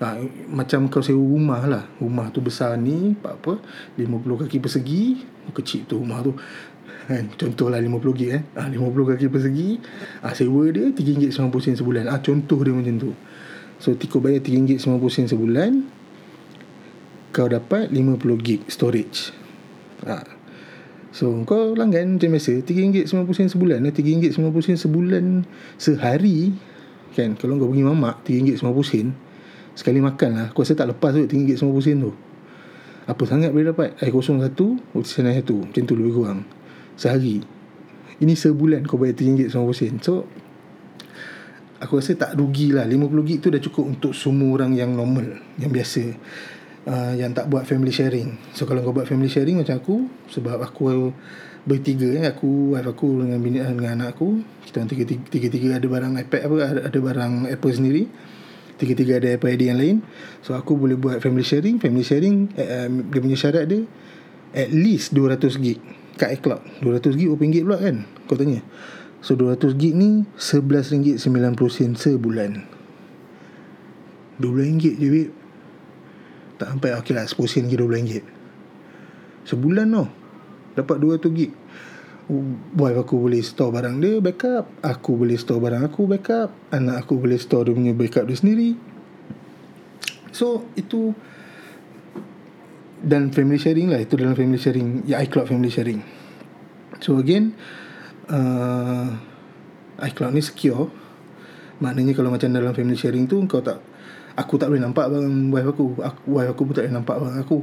ha, 0.00 0.16
Macam 0.48 0.88
kau 0.88 1.04
sewa 1.04 1.20
rumah 1.20 1.62
lah. 1.66 1.84
Rumah 2.00 2.32
tu 2.32 2.40
besar 2.40 2.78
ni 2.78 3.12
Apa 3.20 3.36
apa 3.36 3.52
50 3.98 4.42
kaki 4.46 4.56
persegi. 4.62 5.02
Kecil 5.52 5.84
tu 5.84 6.00
rumah 6.00 6.22
tu. 6.22 6.32
Kan 7.10 7.34
contoh 7.34 7.66
lah 7.66 7.82
50 7.82 8.18
gig 8.18 8.30
eh. 8.30 8.42
Ha, 8.54 8.70
50 8.70 9.10
kaki 9.12 9.26
persegi. 9.28 9.68
Ha, 10.22 10.32
sewa 10.32 10.70
dia 10.70 10.88
RM3.90 10.94 11.82
sebulan. 11.82 12.04
Ah 12.08 12.16
ha, 12.16 12.22
contoh 12.22 12.58
dia 12.62 12.72
macam 12.72 12.94
tu. 12.96 13.10
So 13.82 13.98
tiko 13.98 14.22
bayar 14.22 14.46
RM3.90 14.46 15.34
sebulan. 15.34 15.70
Kau 17.34 17.48
dapat 17.50 17.90
50 17.90 18.20
gig 18.38 18.62
storage. 18.70 19.34
Ha. 20.02 20.18
so 21.14 21.30
kau 21.46 21.74
langgan 21.74 22.18
macam 22.18 22.38
biasa. 22.38 22.62
RM3.90 22.62 23.52
sebulan 23.58 23.82
RM3.90 23.90 24.86
sebulan 24.86 25.24
sehari. 25.76 26.54
Kan 27.12 27.36
kalau 27.36 27.58
kau 27.58 27.68
pergi 27.68 27.84
mamak 27.84 28.22
RM3.90 28.24 29.31
Sekali 29.72 30.04
makan 30.04 30.30
lah. 30.36 30.44
Aku 30.52 30.64
rasa 30.64 30.76
tak 30.76 30.92
lepas 30.92 31.16
tu 31.16 31.24
RM3.90 31.24 32.04
tu. 32.04 32.12
Apa 33.02 33.22
sangat 33.26 33.50
boleh 33.50 33.74
dapat? 33.74 33.98
Air 33.98 34.14
kosong 34.14 34.38
satu 34.38 34.78
Oksigen 34.94 35.26
air 35.32 35.42
satu. 35.42 35.58
Macam 35.64 35.82
tu 35.82 35.94
lebih 35.98 36.12
kurang. 36.14 36.40
Sehari. 36.94 37.42
Ini 38.22 38.34
sebulan 38.36 38.86
kau 38.86 39.00
bayar 39.00 39.18
RM3.90 39.18 40.04
So 40.04 40.28
Aku 41.82 41.98
rasa 41.98 42.14
tak 42.14 42.38
rugi 42.38 42.70
lah. 42.70 42.86
50 42.86 43.26
gig 43.26 43.38
tu 43.42 43.50
dah 43.50 43.58
cukup 43.58 43.84
untuk 43.98 44.12
semua 44.14 44.54
orang 44.54 44.76
yang 44.76 44.94
normal 44.94 45.40
Yang 45.58 45.70
biasa 45.72 46.02
uh, 46.86 47.12
Yang 47.18 47.30
tak 47.42 47.46
buat 47.50 47.64
family 47.66 47.90
sharing. 47.90 48.28
So 48.54 48.68
kalau 48.68 48.84
kau 48.86 48.94
buat 48.94 49.08
family 49.08 49.32
sharing 49.32 49.58
macam 49.58 49.80
aku 49.80 49.96
Sebab 50.30 50.62
aku 50.62 51.10
bertiga 51.66 52.06
eh, 52.22 52.28
Aku, 52.30 52.76
wife 52.76 52.86
aku 52.86 53.24
dengan, 53.24 53.40
bini, 53.42 53.58
dengan 53.58 53.98
anak 53.98 54.14
aku 54.20 54.44
Kita 54.68 54.86
tiga-tiga 55.32 55.80
ada 55.80 55.86
barang 55.88 56.12
iPad 56.22 56.40
apa 56.46 56.56
ada 56.86 56.98
barang 57.02 57.32
Apple 57.50 57.74
sendiri 57.74 58.04
Tiga-tiga 58.82 59.22
ada 59.22 59.38
Apple 59.38 59.54
ID 59.54 59.70
yang 59.70 59.78
lain. 59.78 59.96
So 60.42 60.58
aku 60.58 60.74
boleh 60.74 60.98
buat 60.98 61.22
family 61.22 61.46
sharing. 61.46 61.78
Family 61.78 62.02
sharing 62.02 62.50
uh, 62.58 62.90
Dia 62.90 63.20
punya 63.22 63.38
syarat 63.38 63.70
dia 63.70 63.86
At 64.50 64.74
least 64.74 65.14
200 65.14 65.38
gig 65.62 65.78
Kat 66.18 66.34
iCloud. 66.34 66.82
200 66.82 67.14
gig 67.14 67.30
berapa 67.30 67.42
ringgit 67.46 67.62
pula 67.62 67.78
kan 67.78 68.02
Kau 68.26 68.34
tanya. 68.34 68.58
So 69.22 69.38
200 69.38 69.78
gig 69.78 69.94
ni 69.94 70.26
RM11.90 70.34 71.94
sebulan. 71.94 72.66
RM12 74.42 74.98
je 74.98 75.08
babe. 75.14 75.30
Tak 76.58 76.74
sampai 76.74 76.90
Okay 76.98 77.14
lah 77.14 77.22
10 77.22 77.38
sen 77.46 77.70
ke 77.70 77.78
RM12 77.78 78.26
Sebulan 79.46 79.86
tau. 79.94 80.10
Dapat 80.74 80.96
200 80.98 81.38
gig 81.38 81.54
Wife 82.78 82.98
aku 83.02 83.18
boleh 83.18 83.42
store 83.42 83.74
barang 83.74 83.98
dia 83.98 84.22
Backup. 84.22 84.70
Aku 84.78 85.18
boleh 85.18 85.34
store 85.34 85.58
barang 85.58 85.82
aku 85.82 86.06
Backup. 86.06 86.54
Anak 86.70 87.06
aku 87.06 87.18
boleh 87.18 87.38
store 87.38 87.70
dia 87.70 87.74
punya 87.74 87.92
backup 87.96 88.24
dia 88.30 88.38
sendiri. 88.38 88.78
So 90.30 90.66
itu 90.78 91.12
Dan 93.02 93.34
family 93.34 93.58
sharing 93.58 93.90
lah. 93.90 93.98
Itu 93.98 94.14
dalam 94.14 94.38
family 94.38 94.58
sharing. 94.58 95.02
Ya 95.10 95.18
iCloud 95.26 95.50
family 95.50 95.72
sharing. 95.74 96.00
So 97.02 97.18
again 97.18 97.58
uh, 98.30 99.10
iCloud 99.98 100.32
ni 100.34 100.42
secure. 100.46 100.90
Maknanya 101.82 102.14
kalau 102.14 102.30
macam 102.30 102.46
dalam 102.54 102.70
family 102.78 102.94
sharing 102.94 103.26
tu 103.26 103.42
Kau 103.50 103.58
tak 103.58 103.82
Aku 104.38 104.54
tak 104.54 104.70
boleh 104.70 104.80
nampak 104.80 105.10
barang 105.10 105.50
wife 105.50 105.68
aku, 105.74 105.84
aku 105.98 106.20
Wife 106.30 106.50
aku 106.54 106.62
pun 106.64 106.72
tak 106.78 106.82
boleh 106.86 106.96
nampak 106.96 107.16
barang 107.18 107.38
aku. 107.42 107.58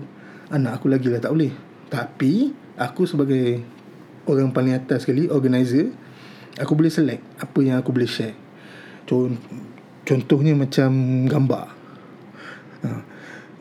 Anak 0.53 0.71
aku 0.77 0.85
lagi 0.91 1.07
lah 1.07 1.23
tak 1.23 1.33
boleh. 1.33 1.53
Tapi 1.89 2.33
Aku 2.79 3.03
sebagai 3.03 3.59
Orang 4.29 4.53
paling 4.53 4.77
atas 4.77 5.09
sekali 5.09 5.25
Organizer 5.25 5.89
Aku 6.61 6.77
boleh 6.77 6.93
select 6.93 7.25
Apa 7.41 7.65
yang 7.65 7.81
aku 7.81 7.89
boleh 7.89 8.05
share. 8.05 8.37
Contohnya 10.05 10.53
macam 10.53 10.89
Gambar. 11.25 11.65
Uh, 12.85 13.01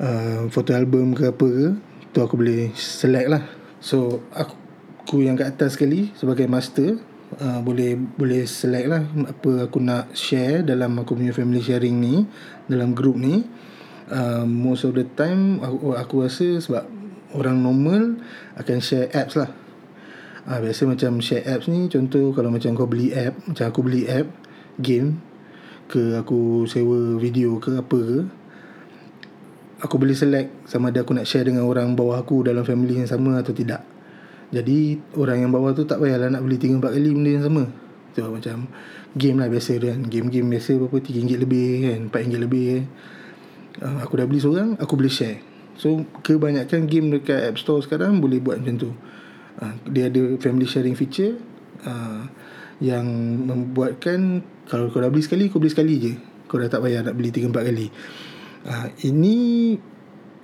uh, 0.05 0.41
Foto 0.53 0.77
album 0.77 1.17
ke 1.17 1.33
apa 1.33 1.49
ke 1.49 1.67
Tu 2.13 2.19
aku 2.21 2.37
boleh 2.37 2.69
select 2.77 3.29
lah. 3.33 3.49
So 3.81 4.21
Aku, 4.37 4.55
aku 5.01 5.25
yang 5.25 5.41
kat 5.41 5.57
atas 5.57 5.81
sekali 5.81 6.13
Sebagai 6.13 6.45
master 6.45 7.01
uh, 7.41 7.65
Boleh 7.65 7.97
Boleh 7.97 8.45
select 8.45 8.87
lah 8.93 9.03
Apa 9.25 9.73
aku 9.73 9.81
nak 9.81 10.13
share 10.13 10.61
Dalam 10.61 11.01
aku 11.01 11.17
punya 11.17 11.33
family 11.33 11.65
sharing 11.65 11.97
ni 11.97 12.29
Dalam 12.69 12.93
group 12.93 13.17
ni. 13.17 13.41
Uh, 14.13 14.45
Most 14.45 14.85
of 14.85 14.93
the 14.93 15.09
time 15.17 15.65
Aku, 15.65 15.97
aku 15.97 16.29
rasa 16.29 16.61
sebab 16.61 16.85
Orang 17.33 17.65
normal 17.65 18.21
Akan 18.61 18.85
share 18.85 19.09
apps 19.17 19.33
lah 19.33 19.68
ha, 20.49 20.59
Biasa 20.59 20.89
macam 20.89 21.21
share 21.21 21.45
apps 21.45 21.69
ni 21.69 21.93
Contoh 21.93 22.33
kalau 22.33 22.49
macam 22.49 22.73
kau 22.73 22.89
beli 22.89 23.13
app 23.13 23.37
Macam 23.45 23.65
aku 23.69 23.81
beli 23.85 24.09
app 24.09 24.27
Game 24.81 25.21
Ke 25.87 26.17
aku 26.17 26.65
sewa 26.65 27.21
video 27.21 27.61
ke 27.61 27.77
apa 27.77 27.99
ke 28.01 28.19
Aku 29.85 29.95
boleh 30.01 30.17
select 30.17 30.67
Sama 30.67 30.91
ada 30.91 31.05
aku 31.05 31.13
nak 31.15 31.29
share 31.29 31.47
dengan 31.47 31.69
orang 31.69 31.93
bawah 31.93 32.19
aku 32.19 32.43
Dalam 32.43 32.65
family 32.65 32.99
yang 32.99 33.07
sama 33.07 33.39
atau 33.39 33.53
tidak. 33.53 33.85
Jadi 34.51 34.99
Orang 35.15 35.45
yang 35.45 35.53
bawah 35.53 35.77
tu 35.77 35.85
tak 35.85 36.01
payahlah 36.01 36.33
Nak 36.33 36.43
beli 36.43 36.57
3-4 36.57 36.83
kali 36.83 37.11
benda 37.13 37.31
yang 37.31 37.45
sama. 37.45 37.63
Tu 38.17 38.25
so, 38.25 38.33
macam 38.33 38.67
Game 39.15 39.37
lah 39.39 39.49
biasa 39.53 39.77
kan. 39.79 40.01
Game-game 40.09 40.49
biasa 40.53 40.77
berapa? 40.81 40.97
RM3 41.01 41.31
lebih 41.39 41.69
kan 41.85 42.01
RM4 42.11 42.41
lebih 42.41 42.65
kan. 42.73 42.85
Uh, 43.79 43.97
Aku 44.03 44.19
dah 44.19 44.27
beli 44.27 44.41
seorang 44.43 44.75
Aku 44.81 44.99
boleh 44.99 45.13
share. 45.13 45.45
So 45.79 46.03
kebanyakan 46.27 46.91
game 46.91 47.15
dekat 47.15 47.55
App 47.55 47.57
Store 47.63 47.79
sekarang 47.79 48.19
Boleh 48.19 48.43
buat 48.43 48.59
macam 48.59 48.77
tu 48.83 48.91
uh, 49.63 49.75
dia 49.91 50.11
ada 50.11 50.39
family 50.39 50.67
sharing 50.67 50.95
feature 50.95 51.39
uh, 51.87 52.27
yang 52.79 53.07
membuatkan 53.47 54.43
kalau 54.71 54.93
kau 54.93 55.03
dah 55.03 55.11
beli 55.11 55.25
sekali 55.25 55.51
kau 55.51 55.59
beli 55.59 55.73
sekali 55.73 55.95
je. 55.99 56.13
Kau 56.49 56.57
dah 56.61 56.71
tak 56.71 56.81
payah 56.81 57.05
nak 57.05 57.17
beli 57.19 57.35
3 57.35 57.51
4 57.51 57.69
kali. 57.73 57.87
Uh, 58.69 58.87
ini 59.05 59.37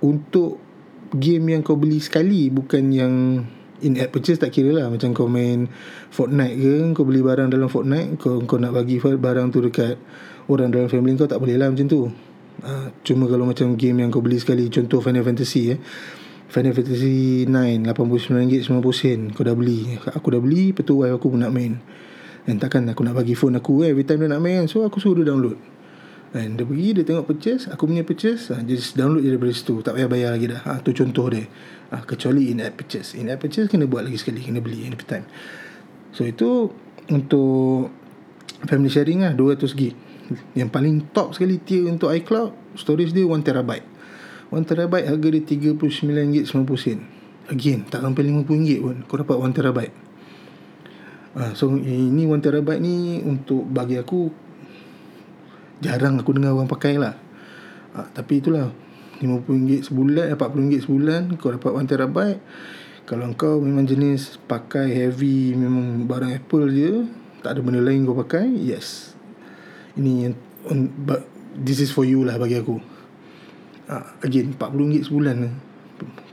untuk 0.03 0.59
game 1.15 1.55
yang 1.55 1.61
kau 1.63 1.77
beli 1.79 2.01
sekali 2.01 2.49
bukan 2.51 2.83
yang 2.91 3.13
in 3.83 3.99
app 4.01 4.11
purchase 4.11 4.41
tak 4.41 4.51
kira 4.51 4.75
lah. 4.75 4.91
Macam 4.91 5.15
kau 5.15 5.29
main 5.31 5.69
Fortnite 6.11 6.55
ke 6.59 6.73
kau 6.97 7.05
beli 7.07 7.21
barang 7.23 7.49
dalam 7.53 7.71
Fortnite 7.71 8.19
kau 8.19 8.43
kau 8.43 8.59
nak 8.59 8.75
bagi 8.75 8.99
barang 8.99 9.47
tu 9.53 9.63
dekat 9.63 9.95
orang 10.51 10.69
dalam 10.69 10.91
family 10.91 11.15
kau 11.15 11.29
tak 11.29 11.39
boleh 11.39 11.55
lah 11.55 11.71
macam 11.71 11.87
tu. 11.87 12.11
Uh, 12.65 12.87
cuma 13.03 13.27
kalau 13.27 13.45
macam 13.45 13.75
game 13.75 13.99
yang 13.99 14.09
kau 14.09 14.23
beli 14.23 14.39
sekali 14.39 14.71
contoh 14.71 15.03
Final 15.03 15.27
Fantasy 15.27 15.75
eh 15.75 15.79
Final 16.55 16.71
Fantasy 16.71 17.43
9 17.51 17.83
RM89.90 17.83 19.35
Kau 19.35 19.43
dah 19.43 19.51
beli. 19.51 19.99
Aku 19.99 20.31
dah 20.31 20.39
beli 20.39 20.71
Lepas 20.71 20.87
tu 20.87 21.03
wife 21.03 21.19
aku 21.19 21.35
pun 21.35 21.43
nak 21.43 21.51
main. 21.51 21.83
And 22.47 22.63
takkan 22.63 22.87
aku 22.87 23.03
nak 23.03 23.19
bagi 23.19 23.35
phone 23.35 23.59
aku 23.59 23.83
eh, 23.83 23.91
Every 23.91 24.07
time 24.07 24.23
dia 24.23 24.31
nak 24.31 24.39
main 24.39 24.63
So 24.71 24.87
aku 24.87 25.03
suruh 25.03 25.19
dia 25.19 25.35
download. 25.35 25.59
And 26.31 26.55
dia 26.55 26.63
pergi 26.63 26.95
Dia 26.95 27.03
tengok 27.03 27.27
purchase 27.27 27.67
Aku 27.67 27.91
punya 27.91 28.07
purchase 28.07 28.55
ah, 28.55 28.63
Just 28.63 28.95
download 28.95 29.27
je 29.27 29.35
daripada 29.35 29.51
situ. 29.51 29.83
Tak 29.83 29.99
payah 29.99 30.07
bayar 30.07 30.29
lagi 30.31 30.47
dah. 30.47 30.63
Ha, 30.63 30.79
Tu 30.79 30.95
contoh 30.95 31.27
dia. 31.27 31.43
Ha, 31.91 32.07
Kecuali 32.07 32.55
in-app 32.55 32.79
purchase. 32.79 33.19
In-app 33.19 33.43
purchase 33.43 33.67
Kena 33.67 33.83
buat 33.83 34.07
lagi 34.07 34.15
sekali 34.15 34.39
Kena 34.39 34.63
beli 34.63 34.87
every 34.87 35.03
time. 35.03 35.27
So 36.15 36.23
itu 36.23 36.71
Untuk 37.11 37.91
Family 38.63 38.87
sharing 38.87 39.27
lah 39.27 39.35
200GB 39.35 39.91
Yang 40.55 40.69
paling 40.71 41.11
top 41.11 41.35
sekali 41.35 41.59
Tier 41.59 41.91
untuk 41.91 42.15
iCloud 42.15 42.79
Storage 42.79 43.11
dia 43.11 43.27
1TB 43.27 43.94
1TB 44.55 44.93
harga 45.03 45.27
dia 45.27 45.43
RM39.90 45.43 47.51
Again 47.51 47.79
tak 47.91 47.99
sampai 47.99 48.23
RM50 48.23 48.69
pun 48.79 48.95
Kau 49.03 49.19
dapat 49.19 49.35
1TB 49.35 49.79
uh, 51.35 51.39
ah, 51.43 51.51
So 51.51 51.75
ini 51.75 52.23
1TB 52.23 52.69
ni 52.79 53.19
Untuk 53.19 53.67
bagi 53.67 53.99
aku 53.99 54.31
Jarang 55.83 56.23
aku 56.23 56.31
dengar 56.31 56.55
orang 56.55 56.71
pakai 56.71 56.95
lah. 56.95 57.19
Uh, 57.91 58.07
Tapi 58.15 58.39
itulah 58.39 58.71
RM50 59.19 59.91
sebulan 59.91 60.25
eh, 60.31 60.39
RM40 60.39 60.87
sebulan 60.87 61.21
Kau 61.35 61.51
dapat 61.51 61.71
1TB 61.75 62.17
Kalau 63.03 63.27
kau 63.35 63.59
memang 63.59 63.83
jenis 63.83 64.39
Pakai 64.47 64.87
heavy 64.87 65.51
Memang 65.51 66.07
barang 66.07 66.31
Apple 66.31 66.71
je 66.71 66.91
Tak 67.43 67.53
ada 67.53 67.59
benda 67.59 67.83
lain 67.83 68.07
kau 68.07 68.15
pakai 68.15 68.55
Yes. 68.55 69.19
Ini 69.99 70.31
yang 70.31 70.35
on, 70.71 70.87
but, 71.03 71.35
This 71.55 71.79
is 71.79 71.87
for 71.87 72.03
you 72.03 72.27
lah 72.27 72.35
bagi 72.35 72.59
aku. 72.59 72.94
Again 74.25 74.57
RM40 74.57 75.05
sebulan 75.05 75.37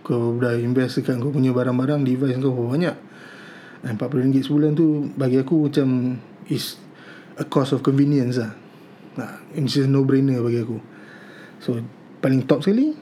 Kau 0.03 0.41
dah 0.41 0.57
invest 0.57 0.99
dekat 0.99 1.21
kau 1.21 1.31
punya 1.31 1.53
barang-barang 1.53 2.03
Device 2.03 2.41
kau 2.41 2.73
banyak. 2.73 2.97
Dan 3.85 3.95
RM40 4.01 4.49
sebulan 4.49 4.71
tu 4.73 5.13
Bagi 5.15 5.37
aku 5.39 5.69
macam 5.69 6.17
Is 6.49 6.81
A 7.37 7.45
cost 7.45 7.77
of 7.77 7.85
convenience 7.85 8.41
lah. 8.41 8.53
Uh, 9.21 9.37
It's 9.57 9.77
just 9.77 9.93
no 9.93 10.05
brainer 10.05 10.41
bagi 10.41 10.65
aku. 10.65 10.81
So 11.61 11.77
Paling 12.25 12.49
top 12.49 12.65
sekali 12.65 12.97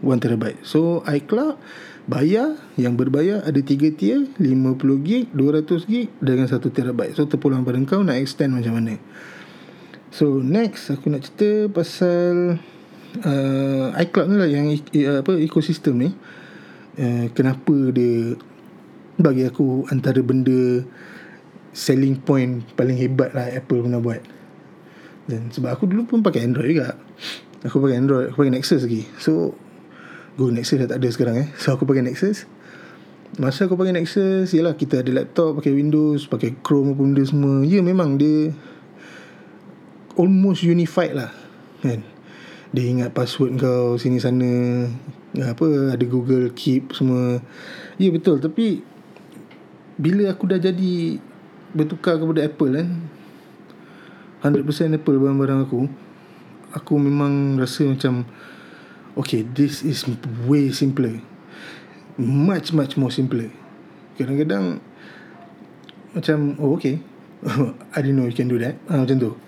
1TB 0.00 0.64
So 0.64 1.04
iCloud 1.04 1.60
Bayar 2.08 2.56
Yang 2.80 2.94
berbayar 3.04 3.38
Ada 3.44 3.60
3 3.60 3.98
tier 4.00 4.24
50GB 4.40 5.32
200GB 5.32 5.92
Dengan 6.24 6.46
1TB 6.48 7.00
So 7.16 7.28
terpulang 7.28 7.64
pada 7.64 7.80
kau 7.84 8.00
Nak 8.00 8.16
extend 8.16 8.56
macam 8.56 8.80
mana. 8.80 8.96
So 10.08 10.40
next 10.40 10.88
Aku 10.92 11.12
nak 11.12 11.24
cerita 11.28 11.68
Pasal 11.72 12.60
uh, 13.22 13.94
iCloud 14.02 14.26
ni 14.26 14.36
lah 14.40 14.48
yang 14.50 14.66
uh, 14.74 15.22
apa 15.22 15.32
ekosistem 15.38 15.94
ni. 16.00 16.10
Uh, 16.94 17.30
kenapa 17.34 17.74
dia 17.90 18.38
bagi 19.18 19.46
aku 19.46 19.86
antara 19.90 20.18
benda 20.22 20.82
selling 21.74 22.18
point 22.18 22.62
paling 22.78 22.98
hebat 22.98 23.34
lah 23.34 23.50
Apple 23.50 23.86
pernah 23.86 24.02
buat. 24.02 24.22
Dan 25.30 25.50
sebab 25.54 25.74
aku 25.74 25.86
dulu 25.90 26.06
pun 26.06 26.18
pakai 26.22 26.46
Android 26.46 26.74
juga. 26.74 26.98
Aku 27.64 27.80
pakai 27.80 27.96
Android 27.98 28.30
aku 28.30 28.44
pakai 28.44 28.54
Nexus 28.54 28.84
lagi. 28.84 29.06
So 29.18 29.54
Go 30.34 30.50
Nexus 30.50 30.82
dah 30.82 30.88
tak 30.90 30.98
ada 31.02 31.08
sekarang 31.10 31.36
eh. 31.38 31.48
So 31.58 31.74
aku 31.74 31.86
pakai 31.86 32.02
Nexus. 32.02 32.46
Masa 33.38 33.66
aku 33.66 33.74
pakai 33.74 33.94
Nexus 33.94 34.54
yalah 34.54 34.78
kita 34.78 35.02
ada 35.02 35.10
laptop 35.10 35.58
pakai 35.58 35.74
Windows 35.74 36.30
pakai 36.30 36.54
Chrome 36.62 36.94
apa 36.94 37.02
benda 37.02 37.22
semua. 37.26 37.66
Ya 37.66 37.82
memang 37.82 38.18
dia 38.18 38.54
almost 40.14 40.62
unified 40.62 41.14
lah 41.14 41.34
kan 41.82 42.13
dia 42.74 42.90
ingat 42.90 43.14
password 43.14 43.54
kau 43.62 43.94
sini 43.94 44.18
sana. 44.18 44.50
Apa 45.38 45.94
ada 45.94 46.04
Google 46.10 46.50
Keep 46.50 46.90
semua. 46.90 47.38
Ya 48.02 48.10
betul. 48.10 48.42
Tapi 48.42 48.82
bila 49.94 50.34
aku 50.34 50.50
dah 50.50 50.58
jadi 50.58 51.22
bertukar 51.70 52.18
kepada 52.18 52.42
Apple 52.42 52.74
kan 52.74 52.88
100% 54.42 54.98
Apple 54.98 55.18
barang-barang 55.22 55.70
aku 55.70 55.86
aku 56.74 56.94
memang 56.98 57.58
rasa 57.58 57.86
macam 57.86 58.26
okay 59.14 59.46
this 59.46 59.86
is 59.86 60.02
way 60.50 60.74
simpler. 60.74 61.22
Much 62.18 62.74
much 62.74 62.98
more 62.98 63.14
simpler. 63.14 63.54
Kadang-kadang 64.18 64.82
macam 66.10 66.58
oh 66.58 66.74
okay. 66.74 66.98
I 67.94 68.02
didn't 68.02 68.18
know 68.18 68.26
you 68.26 68.34
can 68.34 68.50
do 68.50 68.58
that. 68.58 68.74
Ha, 68.90 69.06
macam 69.06 69.18
tu 69.22 69.43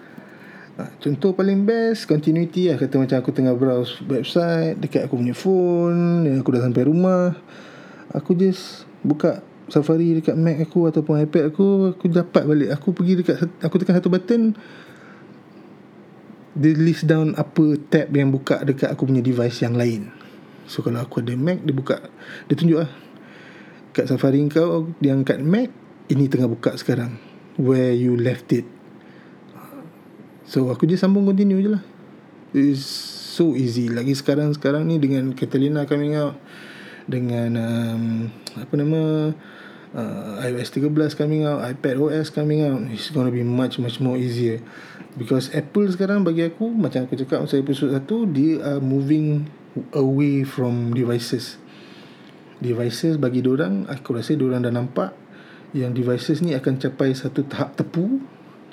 Ha, 0.77 0.93
contoh 1.01 1.33
paling 1.33 1.65
best 1.65 2.05
Continuity 2.05 2.69
lah. 2.69 2.77
Kata 2.77 3.01
macam 3.01 3.17
aku 3.17 3.33
tengah 3.33 3.57
browse 3.57 3.97
website 4.05 4.77
Dekat 4.77 5.09
aku 5.09 5.17
punya 5.17 5.33
phone 5.33 6.29
Aku 6.37 6.53
dah 6.53 6.69
sampai 6.69 6.85
rumah 6.85 7.33
Aku 8.13 8.37
just 8.37 8.85
Buka 9.01 9.41
Safari 9.73 10.21
dekat 10.21 10.37
Mac 10.37 10.61
aku 10.61 10.85
Ataupun 10.93 11.25
iPad 11.25 11.49
aku 11.49 11.97
Aku 11.97 12.13
dapat 12.13 12.45
balik. 12.45 12.77
Aku 12.77 12.93
pergi 12.93 13.25
dekat 13.25 13.49
Aku 13.65 13.81
tekan 13.81 13.97
satu 13.97 14.13
button 14.13 14.53
Dia 16.53 16.77
list 16.77 17.09
down 17.09 17.33
Apa 17.41 17.81
tab 17.89 18.13
yang 18.13 18.29
buka 18.29 18.61
Dekat 18.61 18.93
aku 18.93 19.09
punya 19.09 19.25
device 19.25 19.65
yang 19.65 19.81
lain. 19.81 20.13
So 20.69 20.85
kalau 20.85 21.01
aku 21.01 21.25
ada 21.25 21.33
Mac 21.41 21.65
Dia 21.65 21.73
buka. 21.73 22.05
Dia 22.53 22.55
tunjuk 22.55 22.85
lah 22.85 22.93
Kat 23.97 24.13
Safari 24.13 24.45
kau 24.53 24.93
Yang 25.01 25.25
kat 25.25 25.41
Mac 25.41 25.73
Ini 26.13 26.29
tengah 26.29 26.53
buka 26.53 26.77
sekarang. 26.77 27.17
Where 27.57 27.97
you 27.97 28.21
left 28.21 28.53
it 28.53 28.76
so 30.47 30.71
aku 30.71 30.87
je 30.87 30.97
sambung 30.99 31.27
continue 31.27 31.61
je 31.61 31.71
lah. 31.75 31.83
It's 32.57 32.87
so 33.37 33.53
easy. 33.53 33.93
Lagi 33.93 34.17
sekarang-sekarang 34.17 34.89
ni 34.89 34.97
dengan 34.97 35.37
Catalina 35.37 35.85
coming 35.85 36.17
out 36.17 36.41
dengan 37.05 37.51
um, 37.61 38.03
apa 38.57 38.75
nama 38.75 39.31
uh, 39.93 40.43
iOS 40.43 40.73
13 40.73 41.15
coming 41.15 41.45
out 41.45 41.63
iPad 41.63 42.01
OS 42.01 42.35
coming 42.35 42.67
out 42.67 42.81
it's 42.91 43.13
gonna 43.13 43.31
be 43.31 43.45
much 43.45 43.77
much 43.77 44.01
more 44.01 44.17
easier. 44.17 44.65
Because 45.17 45.49
Apple 45.53 45.89
sekarang 45.93 46.25
bagi 46.25 46.45
aku 46.45 46.69
macam 46.73 47.05
aku 47.09 47.17
cakap 47.17 47.45
masa 47.45 47.61
episode 47.61 47.93
1 47.93 48.37
dia 48.37 48.61
are 48.65 48.81
moving 48.81 49.49
away 49.93 50.45
from 50.45 50.97
devices. 50.97 51.61
Devices 52.61 53.21
bagi 53.21 53.45
orang 53.45 53.85
aku 53.89 54.17
rasa 54.17 54.33
orang 54.37 54.65
dah 54.65 54.73
nampak 54.73 55.13
yang 55.77 55.93
devices 55.93 56.41
ni 56.41 56.57
akan 56.57 56.81
capai 56.81 57.13
satu 57.13 57.45
tahap 57.45 57.77
tepu 57.77 58.21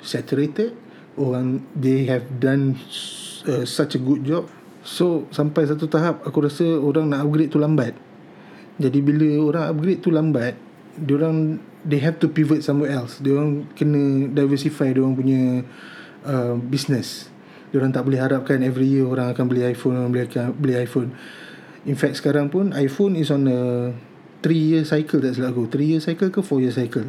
saturated 0.00 0.72
orang 1.16 1.62
they 1.74 2.06
have 2.06 2.26
done 2.42 2.78
uh, 3.46 3.64
such 3.66 3.98
a 3.98 4.00
good 4.00 4.24
job. 4.26 4.46
So 4.84 5.24
sampai 5.32 5.64
satu 5.64 5.88
tahap 5.88 6.20
aku 6.28 6.44
rasa 6.44 6.64
orang 6.76 7.08
nak 7.10 7.24
upgrade 7.24 7.50
tu 7.50 7.58
lambat. 7.60 7.96
Jadi 8.76 8.98
bila 9.00 9.28
orang 9.40 9.64
upgrade 9.70 10.00
tu 10.02 10.10
lambat 10.10 10.58
orang 11.08 11.58
they 11.84 12.00
have 12.00 12.18
to 12.20 12.28
pivot 12.30 12.60
somewhere 12.60 12.92
else. 12.92 13.18
Orang 13.24 13.70
kena 13.74 14.30
diversify 14.30 14.92
orang 14.92 15.14
punya 15.16 15.42
uh, 16.26 16.54
business. 16.58 17.32
Orang 17.74 17.90
tak 17.90 18.06
boleh 18.06 18.22
harapkan 18.22 18.62
every 18.62 18.86
year 18.86 19.08
orang 19.08 19.34
akan 19.34 19.50
beli 19.50 19.66
iPhone 19.66 19.98
orang 19.98 20.12
beli, 20.14 20.30
beli 20.54 20.74
iPhone. 20.78 21.10
In 21.84 21.98
fact 21.98 22.22
sekarang 22.22 22.48
pun 22.48 22.70
iPhone 22.76 23.18
is 23.18 23.34
on 23.34 23.50
a 23.50 23.60
3 24.44 24.52
year 24.52 24.84
cycle 24.86 25.18
tak 25.18 25.34
silap 25.34 25.56
aku. 25.56 25.66
3 25.72 25.90
year 25.96 26.00
cycle 26.00 26.30
ke 26.30 26.40
4 26.40 26.64
year 26.64 26.74
cycle 26.74 27.08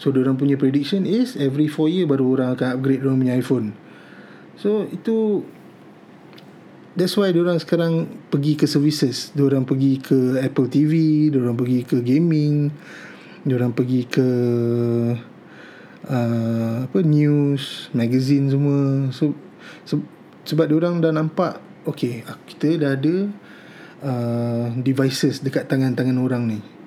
So 0.00 0.08
orang 0.16 0.40
punya 0.40 0.56
prediction 0.56 1.04
is 1.04 1.36
every 1.36 1.68
4 1.68 1.92
year 1.92 2.08
baru 2.08 2.40
orang 2.40 2.56
akan 2.56 2.80
upgrade 2.80 3.04
orang 3.04 3.20
punya 3.20 3.36
iPhone. 3.36 3.76
So 4.56 4.88
itu 4.88 5.44
that's 6.96 7.20
why 7.20 7.28
orang 7.36 7.60
sekarang 7.60 8.08
pergi 8.32 8.56
ke 8.56 8.64
services. 8.64 9.36
Orang 9.36 9.68
pergi 9.68 10.00
ke 10.00 10.40
Apple 10.40 10.72
TV, 10.72 11.28
orang 11.36 11.52
pergi 11.52 11.84
ke 11.84 12.00
gaming, 12.00 12.72
orang 13.44 13.76
pergi 13.76 14.08
ke 14.08 14.28
uh, 16.08 16.88
apa 16.88 16.98
news, 17.04 17.92
magazine 17.92 18.48
semua. 18.48 19.12
So 19.12 19.36
se- 19.84 20.08
sebab 20.48 20.72
orang 20.72 21.04
dah 21.04 21.12
nampak 21.12 21.60
okay 21.84 22.24
kita 22.48 22.80
dah 22.80 22.90
ada 22.96 23.14
uh, 24.00 24.66
devices 24.80 25.44
dekat 25.44 25.68
tangan-tangan 25.68 26.16
orang 26.16 26.48
ni 26.48 26.79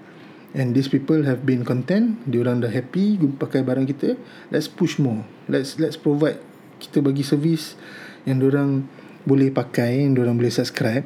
and 0.53 0.77
these 0.77 0.89
people 0.89 1.25
have 1.25 1.43
been 1.43 1.65
content. 1.65 2.21
Diorang 2.29 2.61
dah 2.61 2.69
happy 2.69 3.17
pakai 3.17 3.65
barang 3.65 3.89
kita. 3.89 4.15
Let's 4.53 4.69
push 4.69 5.01
more. 5.01 5.25
Let's 5.49 5.77
let's 5.81 5.97
provide. 5.97 6.39
Kita 6.77 7.01
bagi 7.01 7.25
servis 7.25 7.77
yang 8.23 8.39
diorang 8.39 8.85
boleh 9.23 9.49
pakai 9.49 10.05
yang 10.05 10.15
diorang 10.15 10.37
boleh 10.37 10.53
subscribe. 10.53 11.05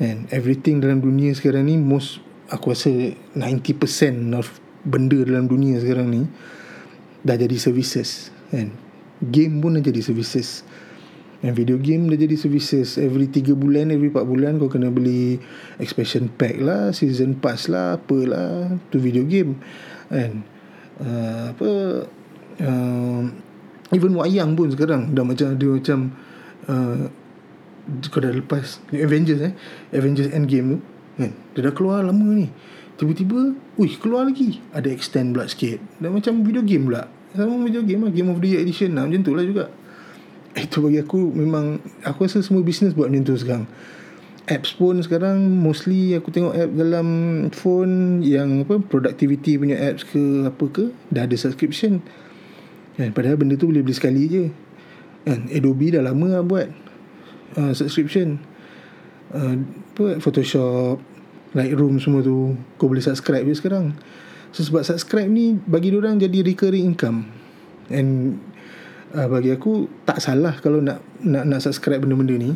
And 0.00 0.28
everything 0.32 0.80
dalam 0.80 1.04
dunia 1.04 1.32
sekarang 1.36 1.68
ni 1.68 1.76
most 1.76 2.24
aku 2.48 2.72
rasa 2.72 2.90
90% 3.36 4.32
of 4.32 4.48
benda 4.80 5.20
dalam 5.20 5.44
dunia 5.44 5.76
sekarang 5.76 6.08
ni 6.08 6.22
dah 7.24 7.36
jadi 7.36 7.56
services. 7.60 8.32
And 8.52 8.76
game 9.20 9.60
pun 9.60 9.76
dah 9.76 9.84
jadi 9.84 10.00
services 10.00 10.64
And 11.40 11.56
video 11.56 11.80
game 11.80 12.12
dah 12.12 12.20
jadi 12.20 12.36
services 12.36 13.00
Every 13.00 13.24
3 13.24 13.56
bulan 13.56 13.88
Every 13.88 14.12
4 14.12 14.28
bulan 14.28 14.60
Kau 14.60 14.68
kena 14.68 14.92
beli 14.92 15.40
Expansion 15.80 16.28
pack 16.28 16.60
lah 16.60 16.92
Season 16.92 17.32
pass 17.40 17.64
lah 17.72 17.96
Apalah 17.96 18.76
Tu 18.92 19.00
video 19.00 19.24
game. 19.24 19.56
And 20.12 20.44
uh, 21.00 21.56
Apa 21.56 21.70
uh, 22.60 23.22
Even 23.96 24.12
wayang 24.20 24.52
pun 24.52 24.68
sekarang 24.68 25.16
Dah 25.16 25.24
macam 25.24 25.56
Dia 25.56 25.68
macam 25.72 25.98
uh, 26.68 27.08
Kau 28.12 28.20
dah 28.20 28.36
lepas 28.36 28.84
Avengers 28.92 29.40
eh 29.40 29.52
Avengers 29.96 30.28
Endgame 30.36 30.76
tu 30.76 30.78
kan? 31.16 31.32
Dia 31.56 31.60
dah 31.68 31.72
keluar 31.76 32.00
lama 32.04 32.32
ni. 32.36 32.48
Tiba-tiba 33.00 33.56
Wih 33.80 33.96
keluar 33.96 34.28
lagi. 34.28 34.60
Ada 34.76 34.92
extend 34.92 35.32
pula 35.32 35.48
sikit. 35.48 35.80
Dah 36.00 36.12
macam 36.12 36.44
video 36.44 36.60
game 36.60 36.88
pula. 36.88 37.08
Sama 37.30 37.62
video 37.62 37.86
game 37.86 38.02
lah 38.02 38.10
Game 38.10 38.30
of 38.30 38.42
the 38.42 38.48
Year 38.50 38.62
Edition 38.66 38.98
lah 38.98 39.06
Macam 39.06 39.22
tu 39.22 39.38
lah 39.38 39.46
juga 39.46 39.70
itu 40.64 40.82
bagi 40.82 40.98
aku 40.98 41.30
memang 41.30 41.78
aku 42.02 42.26
rasa 42.26 42.42
semua 42.42 42.66
bisnes 42.66 42.96
buat 42.96 43.10
macam 43.10 43.24
tu 43.26 43.36
sekarang. 43.38 43.64
Apps 44.50 44.74
pun 44.74 44.98
sekarang 44.98 45.38
mostly 45.62 46.18
aku 46.18 46.34
tengok 46.34 46.58
app 46.58 46.70
dalam 46.74 47.08
phone 47.54 48.18
yang 48.18 48.66
apa 48.66 48.82
productivity 48.82 49.54
punya 49.54 49.78
apps 49.78 50.02
ke 50.02 50.50
apa 50.50 50.64
ke 50.66 50.90
dah 51.14 51.22
ada 51.28 51.36
subscription. 51.38 52.02
Kan 52.98 53.14
padahal 53.14 53.38
benda 53.38 53.54
tu 53.54 53.70
boleh 53.70 53.86
beli 53.86 53.94
sekali 53.94 54.26
je. 54.26 54.44
Kan 55.22 55.46
Adobe 55.54 55.94
dah 55.94 56.02
lama 56.02 56.40
lah 56.40 56.42
buat 56.42 56.66
uh, 57.62 57.72
subscription. 57.76 58.42
Uh, 59.30 59.62
apa 59.94 60.18
Photoshop 60.18 60.98
Lightroom 61.54 62.02
semua 62.02 62.22
tu 62.22 62.58
kau 62.74 62.90
boleh 62.90 63.02
subscribe 63.02 63.46
je 63.46 63.54
sekarang. 63.54 63.94
So, 64.50 64.66
sebab 64.66 64.82
subscribe 64.82 65.30
ni 65.30 65.54
bagi 65.62 65.94
orang 65.94 66.18
jadi 66.18 66.42
recurring 66.42 66.94
income. 66.94 67.30
And 67.90 68.38
uh, 69.14 69.28
bagi 69.30 69.50
aku 69.54 69.90
tak 70.06 70.22
salah 70.22 70.54
kalau 70.62 70.78
nak 70.82 71.02
nak 71.22 71.44
nak 71.46 71.60
subscribe 71.62 72.02
benda-benda 72.02 72.36
ni. 72.38 72.50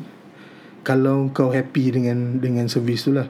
Kalau 0.85 1.33
kau 1.33 1.49
happy 1.49 1.97
dengan 1.97 2.39
dengan 2.39 2.69
servis 2.69 3.09
tu 3.09 3.17
lah. 3.17 3.29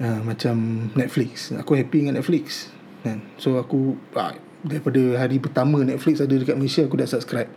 Uh, 0.00 0.24
macam 0.24 0.88
Netflix. 0.96 1.52
Aku 1.52 1.76
happy 1.76 2.08
dengan 2.08 2.16
Netflix 2.16 2.72
kan? 3.04 3.20
So 3.36 3.60
aku 3.60 3.98
uh, 4.16 4.32
daripada 4.64 5.20
hari 5.20 5.36
pertama 5.42 5.84
Netflix 5.84 6.22
ada 6.22 6.32
dekat 6.32 6.56
Malaysia 6.56 6.86
aku 6.86 6.96
dah 6.96 7.08
subscribe. 7.08 7.50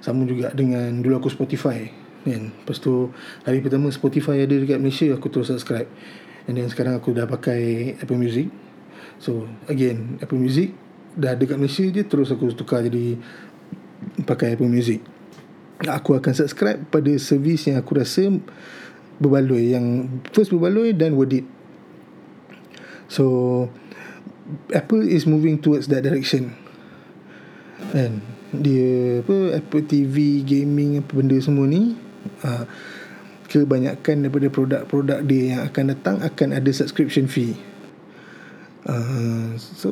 Sama 0.00 0.24
juga 0.24 0.54
dengan 0.54 1.04
dulu 1.04 1.20
aku 1.20 1.28
Spotify 1.28 1.92
kan? 2.24 2.54
Lepas 2.54 2.80
tu 2.80 3.12
hari 3.44 3.60
pertama 3.60 3.92
Spotify 3.92 4.48
ada 4.48 4.56
dekat 4.56 4.80
Malaysia 4.80 5.12
aku 5.12 5.28
terus 5.28 5.52
subscribe. 5.52 5.90
And 6.48 6.56
then 6.56 6.72
sekarang 6.72 6.96
aku 6.96 7.12
dah 7.12 7.28
pakai 7.28 7.92
Apple 8.00 8.16
Music. 8.16 8.48
So 9.20 9.44
again 9.68 10.16
Apple 10.24 10.40
Music 10.40 10.72
dah 11.18 11.34
dekat 11.34 11.58
Malaysia 11.58 11.82
je 11.82 12.02
terus 12.06 12.30
aku 12.30 12.54
tukar 12.54 12.86
jadi 12.86 13.18
pakai 14.28 14.52
Apple 14.52 14.68
Music. 14.68 15.00
Aku 15.88 16.20
akan 16.20 16.32
subscribe 16.36 16.76
pada 16.92 17.08
servis 17.16 17.64
yang 17.64 17.80
aku 17.80 17.96
rasa 17.96 18.28
berbaloi 19.16 19.72
yang 19.72 20.06
first 20.36 20.52
berbaloi 20.52 20.92
dan 20.92 21.16
worth 21.16 21.40
it. 21.40 21.46
So 23.08 23.24
Apple 24.68 25.08
is 25.08 25.24
moving 25.24 25.64
towards 25.64 25.88
that 25.88 26.04
direction. 26.04 26.52
And 27.96 28.20
dia 28.52 29.24
apa 29.24 29.60
Apple 29.60 29.84
TV 29.88 30.44
gaming 30.44 31.00
apa 31.00 31.12
benda 31.16 31.36
semua 31.40 31.64
ni 31.68 31.96
uh, 32.44 32.64
kebanyakan 33.48 34.28
daripada 34.28 34.48
produk-produk 34.52 35.18
dia 35.24 35.56
yang 35.56 35.60
akan 35.64 35.84
datang 35.96 36.16
akan 36.20 36.48
ada 36.52 36.70
subscription 36.74 37.30
fee. 37.30 37.56
Uh, 38.84 39.56
so 39.56 39.90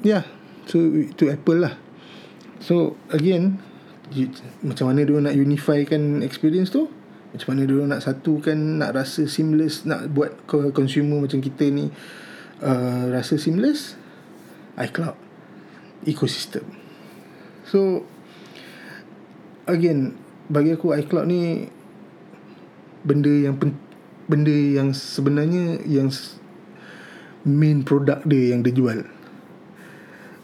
yeah. 0.00 0.24
So 0.68 0.84
itu 0.84 1.32
Apple 1.32 1.64
lah 1.64 1.87
So 2.62 2.98
again 3.10 3.58
Macam 4.64 4.90
mana 4.90 5.04
dia 5.04 5.18
nak 5.18 5.34
unify 5.36 5.84
kan 5.86 6.24
experience 6.24 6.74
tu? 6.74 6.90
Macam 7.30 7.54
mana 7.54 7.68
dia 7.68 7.84
nak 7.84 8.00
satukan 8.02 8.56
Nak 8.80 8.90
rasa 8.94 9.28
seamless 9.28 9.86
Nak 9.86 10.10
buat 10.10 10.34
consumer 10.48 11.22
macam 11.22 11.38
kita 11.38 11.68
ni 11.68 11.92
uh, 12.62 13.04
Rasa 13.12 13.36
seamless? 13.38 13.94
iCloud 14.78 15.18
Ecosystem. 16.06 16.62
So 17.66 18.06
Again 19.66 20.14
Bagi 20.48 20.74
aku 20.74 20.94
iCloud 20.94 21.26
ni 21.28 21.68
Benda 23.04 23.30
yang 23.30 23.60
pen, 23.60 23.76
Benda 24.26 24.54
yang 24.54 24.94
sebenarnya 24.96 25.82
Yang 25.84 26.38
Main 27.46 27.86
produk 27.86 28.20
dia 28.26 28.52
yang 28.52 28.66
dia 28.66 28.74
jual 28.74 29.17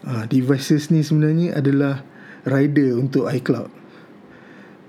uh, 0.06 0.24
devices 0.28 0.92
ni 0.92 1.00
sebenarnya 1.00 1.56
adalah 1.56 2.04
rider 2.44 2.96
untuk 3.00 3.28
iCloud. 3.28 3.70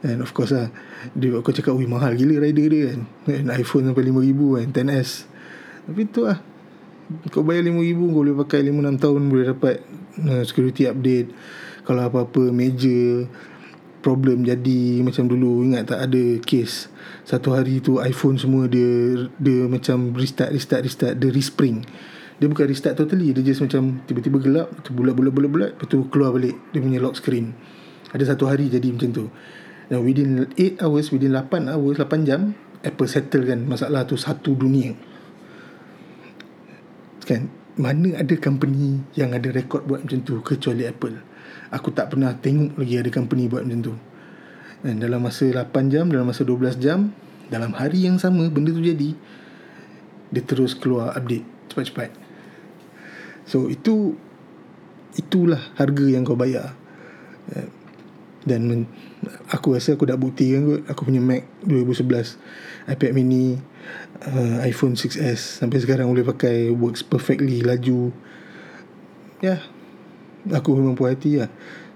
And 0.06 0.22
of 0.22 0.36
course 0.38 0.54
lah, 0.54 0.70
dia 1.18 1.34
aku 1.34 1.50
cakap, 1.50 1.74
wih 1.74 1.90
mahal 1.90 2.14
gila 2.14 2.38
rider 2.38 2.68
dia 2.70 2.84
kan. 2.94 3.00
And 3.32 3.50
iPhone 3.50 3.90
sampai 3.90 4.06
RM5,000 4.06 4.42
kan, 4.62 4.68
10S. 4.86 5.10
Tapi 5.90 6.02
tu 6.12 6.30
lah. 6.30 6.38
Kau 7.34 7.42
bayar 7.42 7.66
RM5,000, 7.66 8.00
kau 8.02 8.22
boleh 8.22 8.36
pakai 8.46 8.60
5-6 8.70 9.02
tahun, 9.02 9.22
boleh 9.32 9.46
dapat 9.50 9.76
uh, 10.30 10.44
security 10.46 10.86
update. 10.86 11.34
Kalau 11.86 12.02
apa-apa 12.06 12.54
major 12.54 13.30
problem 14.06 14.46
jadi 14.46 15.02
macam 15.02 15.26
dulu 15.26 15.66
ingat 15.66 15.90
tak 15.90 16.06
ada 16.06 16.38
case 16.46 16.94
satu 17.26 17.58
hari 17.58 17.82
tu 17.82 17.98
iPhone 17.98 18.38
semua 18.38 18.70
dia 18.70 19.26
dia 19.42 19.66
macam 19.66 20.14
restart 20.14 20.54
restart 20.54 20.86
restart 20.86 21.18
dia 21.18 21.34
respring 21.34 21.82
dia 22.40 22.48
bukan 22.52 22.66
restart 22.68 23.00
totally 23.00 23.32
dia 23.32 23.42
just 23.42 23.64
macam 23.64 24.04
tiba-tiba 24.06 24.38
gelap 24.44 24.68
tu 24.84 24.92
bulat-bulat 24.92 25.32
bulat-bulat 25.32 25.70
lepas 25.80 25.88
tu 25.88 26.06
keluar 26.12 26.36
balik 26.36 26.56
dia 26.76 26.80
punya 26.84 27.00
lock 27.00 27.16
screen 27.16 27.56
ada 28.12 28.24
satu 28.28 28.48
hari 28.48 28.68
jadi 28.68 28.92
macam 28.92 29.10
tu 29.12 29.26
dan 29.88 30.02
within 30.02 30.50
8 30.56 30.82
hours 30.84 31.14
within 31.14 31.32
8 31.32 31.72
hours 31.72 31.96
8 32.00 32.28
jam 32.28 32.58
Apple 32.84 33.10
settle 33.10 33.44
kan 33.48 33.64
masalah 33.64 34.04
tu 34.04 34.20
satu 34.20 34.54
dunia 34.54 34.94
kan 37.26 37.48
mana 37.76 38.16
ada 38.16 38.32
company 38.40 39.04
yang 39.20 39.36
ada 39.36 39.52
rekod 39.52 39.84
buat 39.84 40.08
macam 40.08 40.20
tu 40.24 40.40
kecuali 40.40 40.88
Apple. 40.88 41.20
Aku 41.76 41.92
tak 41.92 42.16
pernah 42.16 42.32
tengok 42.32 42.80
lagi 42.80 42.96
ada 42.96 43.12
company 43.12 43.52
buat 43.52 43.68
macam 43.68 43.92
tu. 43.92 43.94
Dan 44.86 45.04
dalam 45.04 45.20
masa 45.20 45.44
8 45.50 45.92
jam, 45.92 46.08
dalam 46.08 46.30
masa 46.30 46.48
12 46.48 46.80
jam, 46.80 47.12
dalam 47.52 47.76
hari 47.76 48.08
yang 48.08 48.16
sama 48.16 48.48
benda 48.48 48.72
tu 48.72 48.80
jadi, 48.80 49.12
dia 50.32 50.44
terus 50.46 50.72
keluar 50.72 51.12
update 51.20 51.44
cepat-cepat. 51.68 52.25
So 53.46 53.70
itu 53.70 54.18
itulah 55.16 55.62
harga 55.78 56.06
yang 56.06 56.28
kau 56.28 56.38
bayar. 56.38 56.76
Dan 58.46 58.70
men, 58.70 58.82
aku 59.50 59.74
rasa 59.74 59.98
aku 59.98 60.06
dah 60.06 60.18
buktikan 60.22 60.70
kot 60.70 60.82
aku 60.86 61.10
punya 61.10 61.18
Mac 61.18 61.50
2011, 61.66 62.38
iPad 62.94 63.12
mini, 63.18 63.58
uh, 64.22 64.62
iPhone 64.62 64.94
6s 64.94 65.66
sampai 65.66 65.82
sekarang 65.82 66.06
boleh 66.14 66.22
pakai 66.22 66.70
works 66.70 67.02
perfectly 67.02 67.66
laju. 67.66 68.14
Ya 69.42 69.58
yeah, 69.58 69.60
aku 70.54 70.78
memang 70.78 70.94
puas 70.94 71.18
hati 71.18 71.42
lah. 71.42 71.50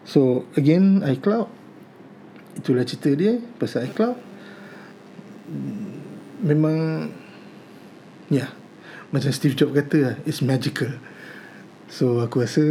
So 0.10 0.50
again 0.58 1.06
iCloud 1.06 1.54
itulah 2.58 2.82
cerita 2.82 3.14
dia 3.14 3.38
pasal 3.62 3.86
iCloud. 3.94 4.18
Memang 6.50 6.78
ya 8.34 8.42
yeah, 8.42 8.50
macam 9.14 9.30
Steve 9.30 9.54
Jobs 9.54 9.78
kata 9.78 9.98
lah 10.02 10.16
it's 10.26 10.42
magical 10.42 10.90
so 11.90 12.24
aku 12.24 12.46
rasa 12.46 12.66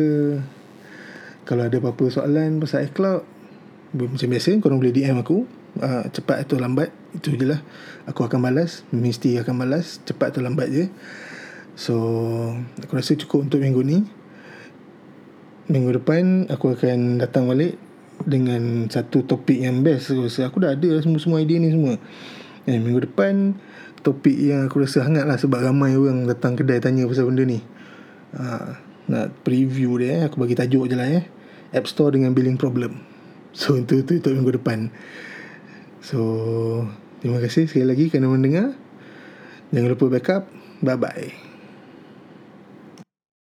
kalau 1.45 1.67
ada 1.67 1.77
apa-apa 1.81 2.09
soalan 2.09 2.63
pasal 2.63 2.87
iCloud 2.89 3.39
macam 3.97 4.29
biasa 4.29 4.61
korang 4.61 4.79
boleh 4.81 4.93
DM 4.93 5.17
aku. 5.21 5.49
Uh, 5.79 6.11
cepat 6.11 6.43
atau 6.43 6.59
lambat 6.59 6.91
itu 7.15 7.39
je 7.39 7.47
lah. 7.47 7.61
Aku 8.11 8.27
akan 8.27 8.41
balas 8.43 8.83
mesti 8.91 9.39
akan 9.39 9.65
balas 9.65 10.03
cepat 10.05 10.35
atau 10.35 10.43
lambat 10.45 10.69
je. 10.69 10.85
So 11.79 11.95
aku 12.83 12.93
rasa 12.99 13.15
cukup 13.17 13.49
untuk 13.49 13.63
minggu 13.63 13.81
ni. 13.87 14.05
Minggu 15.69 16.01
depan 16.01 16.49
aku 16.51 16.75
akan 16.75 17.23
datang 17.23 17.47
balik 17.47 17.79
dengan 18.27 18.91
satu 18.91 19.23
topik 19.25 19.61
yang 19.63 19.81
best. 19.87 20.13
Aku 20.13 20.27
rasa 20.27 20.51
aku 20.51 20.61
dah 20.61 20.75
ada 20.75 20.91
semua-semua 21.01 21.41
idea 21.41 21.63
ni 21.63 21.71
semua. 21.71 21.97
Dan 22.67 22.85
minggu 22.85 23.09
depan 23.09 23.57
topik 24.03 24.35
yang 24.35 24.67
aku 24.69 24.83
rasa 24.83 25.07
hangat 25.07 25.25
lah 25.25 25.41
sebab 25.41 25.63
ramai 25.63 25.95
orang 25.97 26.27
datang 26.27 26.59
kedai 26.59 26.83
tanya 26.83 27.07
pasal 27.07 27.31
benda 27.31 27.47
ni. 27.47 27.63
Uh, 28.35 28.88
nak 29.09 29.33
preview 29.43 29.97
dia 29.97 30.09
eh. 30.13 30.21
aku 30.29 30.41
bagi 30.41 30.55
tajuk 30.55 30.87
je 30.89 30.97
lah 30.97 31.09
eh. 31.09 31.25
App 31.73 31.89
Store 31.89 32.13
dengan 32.13 32.33
billing 32.33 32.57
problem. 32.57 33.01
So 33.53 33.77
itu, 33.81 34.05
itu, 34.05 34.21
itu 34.21 34.29
minggu 34.33 34.61
depan. 34.61 34.93
So 36.05 36.21
Terima 37.19 37.43
kasih 37.43 37.67
sekali 37.67 37.87
lagi 37.87 38.05
kerana 38.15 38.31
mendengar. 38.31 38.79
Jangan 39.75 39.91
lupa 39.91 40.07
backup. 40.07 40.43
Bye 40.79 40.95
bye 40.95 41.48